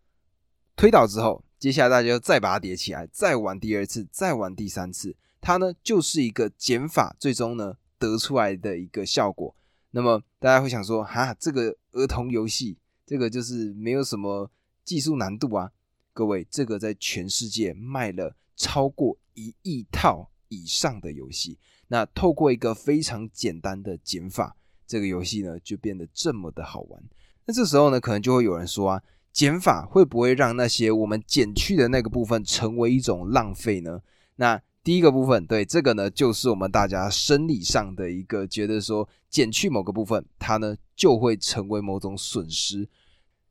[0.75, 9.53] 推倒之后，接下来大家就再把它叠起来，再玩第二次，再玩第三次，它呢就是一个减法，最终呢得出来的一个效果。
[9.91, 14.49] 那么大家会想说，哈，这个儿童游戏，这个就是没有什么
[14.85, 15.69] 技术难度啊？
[16.13, 21.57] 各位，这个在全世界卖了超过一亿套以上的游戏，
[21.89, 24.55] 那透过一个非常简单的减法，
[24.87, 27.03] 这个游戏呢就变得这么的好玩。
[27.45, 29.03] 那这时候呢，可能就会有人说啊。
[29.39, 34.01] 减法会不会让那些我们减去的那个部分成为一种浪费呢？
[34.35, 42.89] 那第一个部分，对这个呢，就是我们大家生理上的一个觉得说，减去某个部分，它呢就会成为某种损失。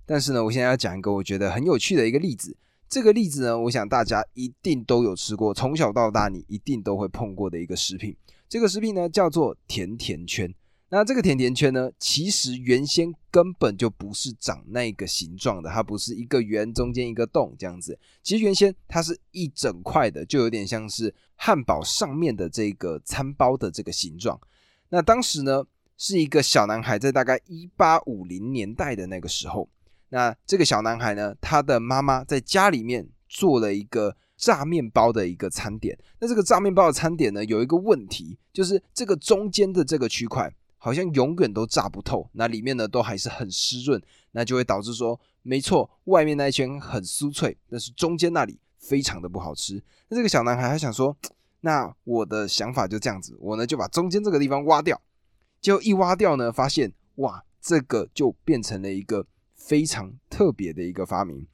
[0.04, 2.54] 但是呢，我现在要讲一个我觉得很有趣的一个例子。
[2.86, 8.14] 这个例子呢，我想大家一定都有吃过，从小到大你一定都会碰过的一个食品。
[8.46, 10.54] 这个食品呢，叫做甜甜圈。
[10.90, 17.98] 那这个甜甜圈呢，其实原先根本就不是长那个形状的，它不是一个圆中间一个洞这样子。
[18.22, 24.40] 其实原先它是一整块的，就有点像是汉堡上面的这个餐包的这个形状。
[24.88, 25.62] 那当时呢，
[25.98, 29.68] 是一个小男孩在大概一八五零年代的那个时候，
[30.08, 35.98] 那这个小男孩呢，他的妈妈在家里面做了一个炸面包的一个餐点。
[36.18, 40.50] 那这个炸面包的餐点呢，有一个问题，就是这个中间的这个区块。
[40.78, 44.00] 好像永远都炸不透，那里面呢都还是很湿润，
[44.30, 49.82] 那就会导致说，没错，外面那一圈很酥脆，但是中间那里非常的不好吃。
[50.08, 51.14] 那这个小男孩还想说，
[51.60, 55.00] 那我的想法就这样子，我呢就把中间这个地方挖掉，
[55.60, 61.46] 结果一挖掉呢，发现哇，这个就变成了一个非常特别的一个发明。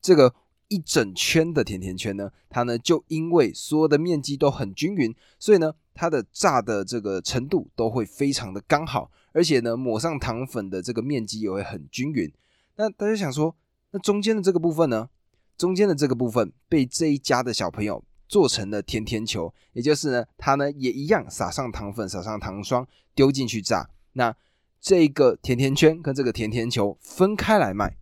[0.00, 0.32] 这个
[0.68, 5.74] 一整圈的甜甜圈呢，它呢就因为所有的面积都很均匀，所以呢。
[6.00, 12.32] 它的炸的这个程度都会非常的刚好，而且呢，抹上糖粉的这个面积也会很均匀。
[12.76, 13.56] 那大家想说，
[13.90, 15.08] 那中间的这个部分呢？
[15.56, 23.90] 中间的这个部分被这一家的小朋友做成了甜甜球，也就是呢，它呢也一样撒上糖粉，撒上糖霜，丢进去炸。
[24.12, 24.32] 那
[24.80, 27.96] 这个甜甜圈跟这个甜甜球分开来卖，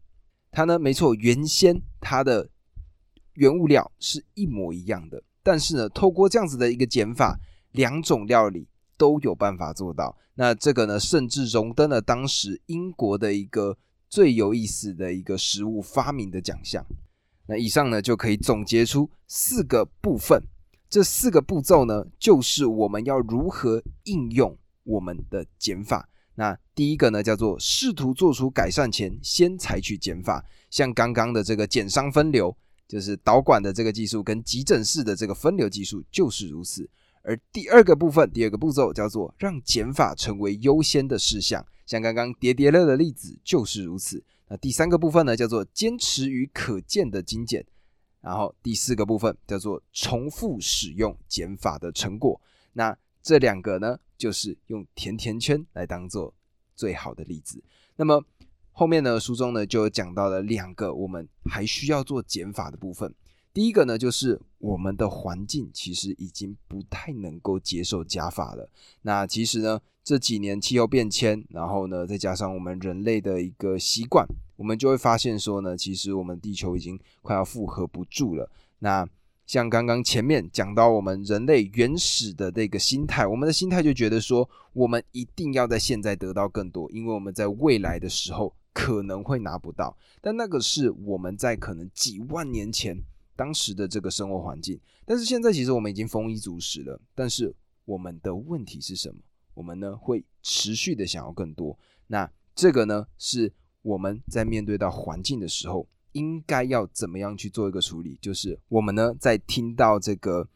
[0.51, 2.51] 它呢没错，原先它的
[3.37, 7.39] 原物料是一模一样的，但是呢，透过这样子的一个减法。
[7.72, 8.66] 两种料理
[8.97, 13.76] 都有办法做到，那这个呢，甚至荣登了当时英国的一个
[14.09, 16.87] 最有意思的一个食物发明的奖项。
[17.47, 20.43] 那以上呢，就可以总结出四个部分，
[20.89, 26.09] 这四个步骤呢，就是我们要如何应用我们的减法。
[26.37, 32.57] 那第一个呢，叫做试图做出改善前，先采取减法，像刚刚的这个减商分流，
[32.89, 36.89] 就是导管的这个技术跟急诊室的这个分流技术就是如此。
[37.22, 44.22] 而第二个部分，第二个步骤叫做让减法成为优先的事项，像刚刚叠叠乐的例子就是如此。
[44.49, 47.66] 那第三个部分呢，叫做坚持与可见的精简。
[48.20, 52.41] 然后第四个部分叫做重复使用减法的成果。
[52.72, 56.32] 那这两个呢，就是用甜甜圈来当做
[56.76, 57.62] 最好的例子。
[57.97, 58.24] 那么
[58.79, 63.11] 后面呢，书中呢就讲到了两个我们还需要做减法的部分。
[63.55, 68.68] 第一个呢，就是我们的环境其实已经不太能够接受加法了。
[69.01, 78.47] 那其实呢，这几年气候变迁，然后呢，再加上我们人类的一个习惯，我们就会发现说呢，其实我们地球已经快要负荷不住了。
[78.81, 79.09] 那
[79.47, 89.97] 像刚刚前面讲到我们人类原始的那个心态，我们的心态就觉得说，我们一定要在现在得到更多，因为我们在未来的时候可能会拿不到。
[90.20, 93.03] 但那个是我们在可能几万年前。
[93.39, 96.99] 当时的这个生活环境，但是现在其实我们已经丰衣足食了。
[97.14, 97.55] 但是
[97.85, 99.16] 我们的问题是什么？
[99.53, 101.79] 我们呢会持续的想要更多。
[102.07, 103.53] 那这个呢是
[103.83, 108.16] 我们在面对到环境的时候，应该要怎么样去做一个处理？
[108.22, 110.49] 就是我们呢，在听到这个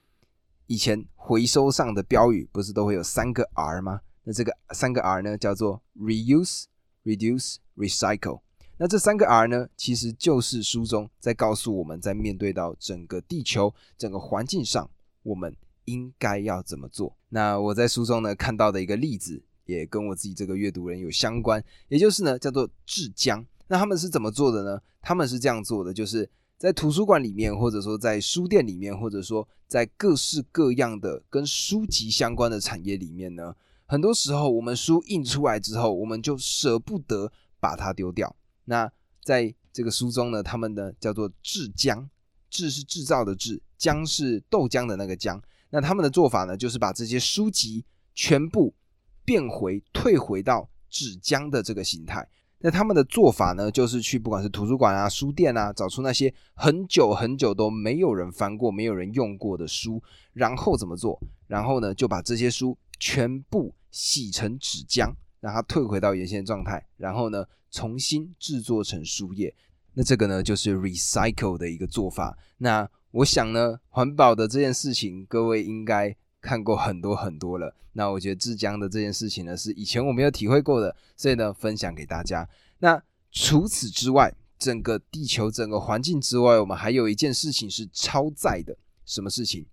[0.67, 4.01] 以前回收上的标语，不是都会有三个 R 吗？
[4.25, 6.65] 那这个三个 R 呢，叫做 reuse、
[7.05, 8.41] reduce、recycle。
[8.77, 14.89] 那这三个 R 呢，其实就是书中在告诉我们在面对到整个地球、整个环境上，
[15.23, 15.57] 我们
[15.87, 17.17] 应该要怎么做。
[17.31, 19.43] 那我在书中呢看到的一个例子。
[19.67, 23.45] 也跟我自己这个阅读人有相关，也就是呢，叫做制浆。
[23.69, 24.81] 那他们是怎么做的呢？
[25.01, 26.29] 他们是这样做的，就是
[26.59, 33.55] 在图书馆里面，或者说在书店里面，或者说在各式各样的跟书籍相关的产业里面呢，
[33.87, 37.31] 很多时候我们书印出来之后，我们就舍不得
[37.61, 38.35] 把它丢掉。
[38.65, 38.91] 那
[39.23, 42.09] 在这个书中呢，他们呢叫做制浆，
[42.49, 45.41] 制是制造的制，浆是豆浆的那个浆。
[45.71, 47.85] 那他们的做法呢，就是把这些书籍
[48.15, 48.75] 全部。
[49.23, 52.27] 变回退回到纸浆的这个形态，
[52.59, 60.03] 那他们的做法呢，就是去不管是图书馆啊、书店啊，找出那些很久很久都没有人翻过、没有人用过的书，
[60.33, 61.21] 然后怎么做？
[61.47, 69.55] 然后呢，就把这些书全部洗成纸浆，让它退回到原先状态，然后呢，重新制作成书页。
[69.95, 72.39] 那这个呢，就是 recycle 的一个做法。
[72.59, 76.17] 那我想呢，环保的这件事情，各位应该。
[76.43, 82.49] 看过很多很多了，那我觉得制浆的这件事情呢，是以前我没有体会过的，所以呢，分享给大家。
[82.79, 82.99] 那
[83.31, 88.75] 除此之外，整个地球、整个环境之外，我们还有一件事情是超载的，
[89.05, 89.67] 什么事情？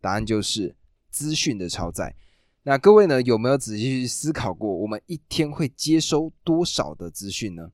[0.00, 0.74] 答案就是
[1.10, 2.16] 资讯的超载。
[2.66, 7.70] 那各位呢，有没有仔细去思考过，我们一天会接收多少的资讯呢？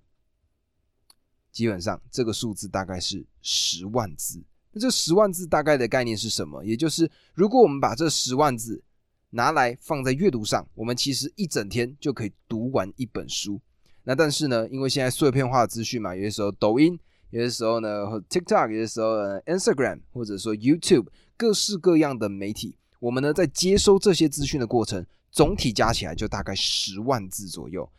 [1.53, 4.43] 基本上，这个数字大概是十万字。
[4.73, 6.65] 那这十万字大概的概念是什么？
[6.65, 8.83] 也就是如果我们把这十万字
[9.31, 13.61] 拿来放在阅读上，我们其实一整天就可以读完一本书。
[14.03, 16.99] 那但是呢，因为现在碎片化的资讯嘛，有些时候抖音，
[17.31, 19.15] 有些时候呢 TikTok，有些时候
[19.47, 27.91] Instagram，或者说 YouTube，各式各样的媒体，我们呢在接收这些资讯的过程，总体加起来就大概十万字左右。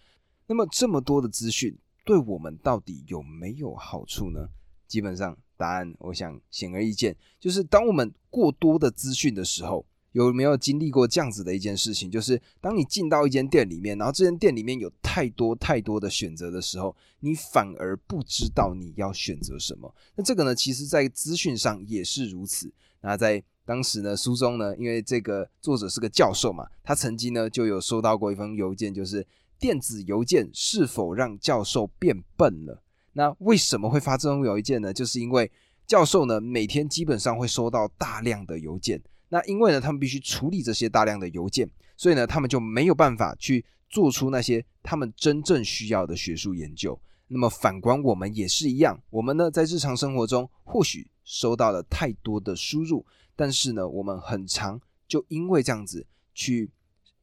[0.47, 4.47] 那么这么多的资讯，对我们到底有没有好处呢？
[4.88, 5.38] 基本上。
[5.58, 12.10] 答案我想显而易见，就是当我们过多的资讯的时候，有没有经历过这样子的一件事情？
[12.10, 19.93] 就是当你进到一间店里面，然后这间店里面有太多太多的选择的时候，你反而不知道你要选择什么。
[20.16, 22.74] 那这个呢，其实在资讯上也是如此。
[23.02, 29.26] 那在当时呢，书中呢，因为这个作者是个教授嘛，他曾经呢就有收到过一封邮件，就是
[29.57, 32.84] 电子邮件是否让教授变笨了？
[33.13, 34.91] 那为什么会发这种邮件呢？
[34.91, 35.49] 就是因为
[35.88, 46.99] 教授呢每天基本上会收到大量的邮件，那因为呢他们必须处理这些大量的邮件，所以呢他们就没有办法去做出那些他们真正需要的学术研究。
[47.30, 53.05] 那么反观我们也是一样，我们呢在日常生活中或许收到了太多的输入，
[53.36, 56.69] 但是呢我们很常就因为这样子去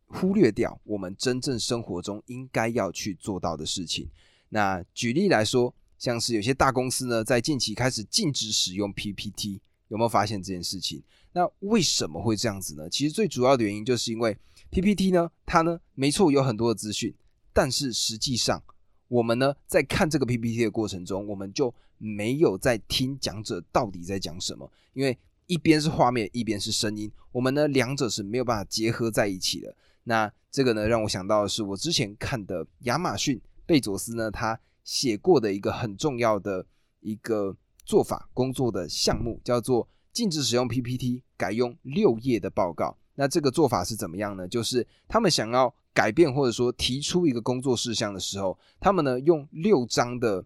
[0.06, 4.08] 忽略掉我们真正生活中应该要去做到的事情。
[4.48, 11.02] 那举例来说，像是有些大公司呢，在近期开始禁止使用 PPT，有没有发现这件事情？
[11.32, 12.88] 那为什么会这样子呢？
[12.88, 14.36] 其实最主要的原因就是因为
[14.70, 17.14] PPT 呢，它呢，没错有很多的资讯，
[17.52, 18.62] 但是实际上
[19.08, 25.16] 我们呢，在看这个 PPT 的过程中，我们就没有在听讲者到底在讲什么，因为
[25.48, 29.74] 一边是画面，一边是声音，我们呢两者是没有办法结合在一起的。
[30.04, 33.40] 那这个呢，让我想到的是我之前看的亚马逊。
[33.66, 36.64] 贝佐斯呢，他写过的一个很重要的
[37.00, 42.96] 一个做法工作的项目，叫做禁止使用 PPT，改用六页的报告。
[43.14, 44.48] 那这个做法是怎么样呢？
[44.48, 50.44] 就是他们想要改变或者说提出一个工作事项的时候，他们呢用六张的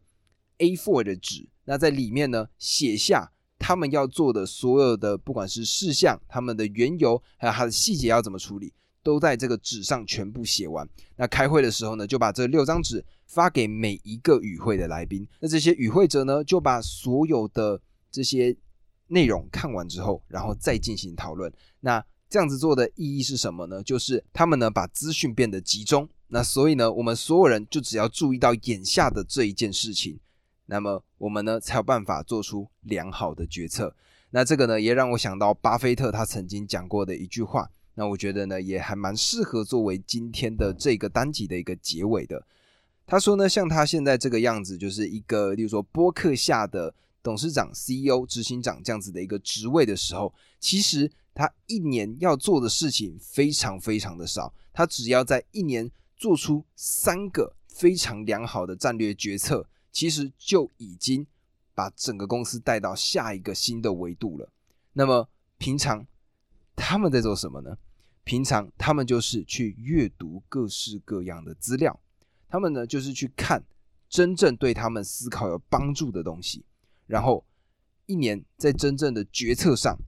[0.59, 3.31] A4 的纸，那在里面呢写下
[3.63, 8.73] 他们要做的所有的，不管是事项、他们的缘由，还有他的细节要怎么处理。
[9.05, 10.89] 都在这个纸上全部写完。
[11.17, 15.27] 那开会的时候呢，就把这六张纸发给每一个与会的来宾。
[15.41, 17.81] 那这些与会者呢，就把所有的
[18.13, 18.57] 这些
[19.09, 21.53] 内容看完之后，然后再进行讨论。
[21.81, 22.01] 那
[22.31, 23.83] 这样子做的意义是什么呢？
[23.83, 26.09] 就是他们呢把资讯变得集中。
[26.29, 30.17] 那所以呢，我们所有人就只要注意到眼下的这一件事情，
[30.67, 33.95] 那么我们呢才有办法做出良好的决策。
[34.31, 37.71] 那这个呢，也让我想到巴菲特他曾经讲过的一句话。
[37.95, 42.43] 那我觉得呢，也还蛮适合作为今天的这个单集的一个结尾的。
[43.07, 54.55] 他说呢，像他现在这个样子，就是一个，例如说播客下的董事长、CEO、执行长这样子的一个职位的时候，其实他一年要做的事情非常非常的少。
[54.73, 61.27] 他只要在一年做出三个非常良好的战略决策，其实就已经
[61.75, 64.51] 把整个公司带到下一个新的维度了。
[64.95, 65.29] 那么
[65.59, 66.07] 平常
[66.75, 67.77] 他们在做什么呢？
[68.25, 72.01] 平常他们就是去阅读各式各样的资料，
[72.49, 73.63] 他们呢就是去看
[74.09, 76.65] 真正对他们思考有帮助的东西，
[77.07, 77.45] 然后
[78.07, 79.99] 一年在真正的决策上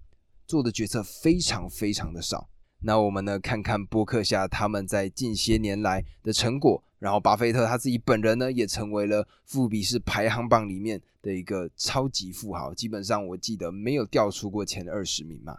[0.47, 2.49] 做的决策非常非常的少。
[2.87, 15.57] 那我们呢看看波克夏他们在近些年来的成果，然后巴菲特他自己本人呢也成为了富比士排行榜里面的一个超级富豪，基本上我记得没有掉出过前二十名嘛。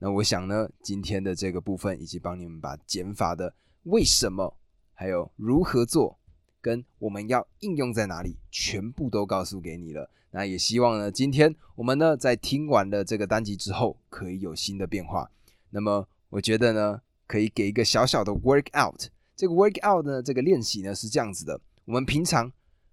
[0.00, 3.54] 那我想呢，今天的这个部分，以及帮你们把减法的
[3.84, 4.56] 为什么，
[4.92, 6.18] 还有如何做，
[6.60, 10.10] 跟我们要应用在哪里，全部都告诉给你了。
[10.32, 15.30] 那也希望呢，今天我们呢，在听完了这个单集之后，可以有新的变化。
[15.70, 19.04] 那么，我觉得呢，可以给一个小小的 work out。
[19.36, 22.50] 这个 work out 呢，这个练习呢是这样子的：我们平常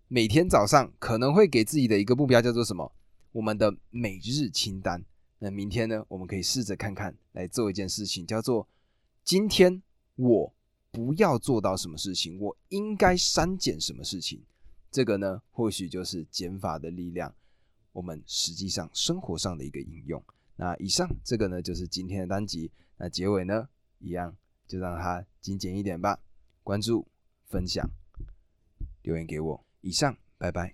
[0.07, 2.93] 每天早上可能会给自己的一个目标叫做什么？
[3.31, 5.03] 我们的每日清单。
[5.39, 6.05] 那明天呢？
[6.07, 8.67] 我们可以试着看看来做一件事情，叫做
[9.23, 9.81] 今天
[10.17, 10.53] 我
[10.91, 14.43] 不要做到什么事情，我应该删减什么事情。
[14.91, 17.33] 这个呢，或许就是减法的力量，
[17.91, 20.23] 我们实际上生活上的一个应用。
[20.57, 22.69] 那以上这个呢，就是今天的单集。
[23.03, 24.37] 那结尾呢，一样
[24.67, 26.19] 就让它精简一点吧。
[26.63, 27.07] 关注、
[27.47, 27.83] 分享、
[29.01, 29.65] 留言给我。
[29.81, 30.69] 以上，拜拜。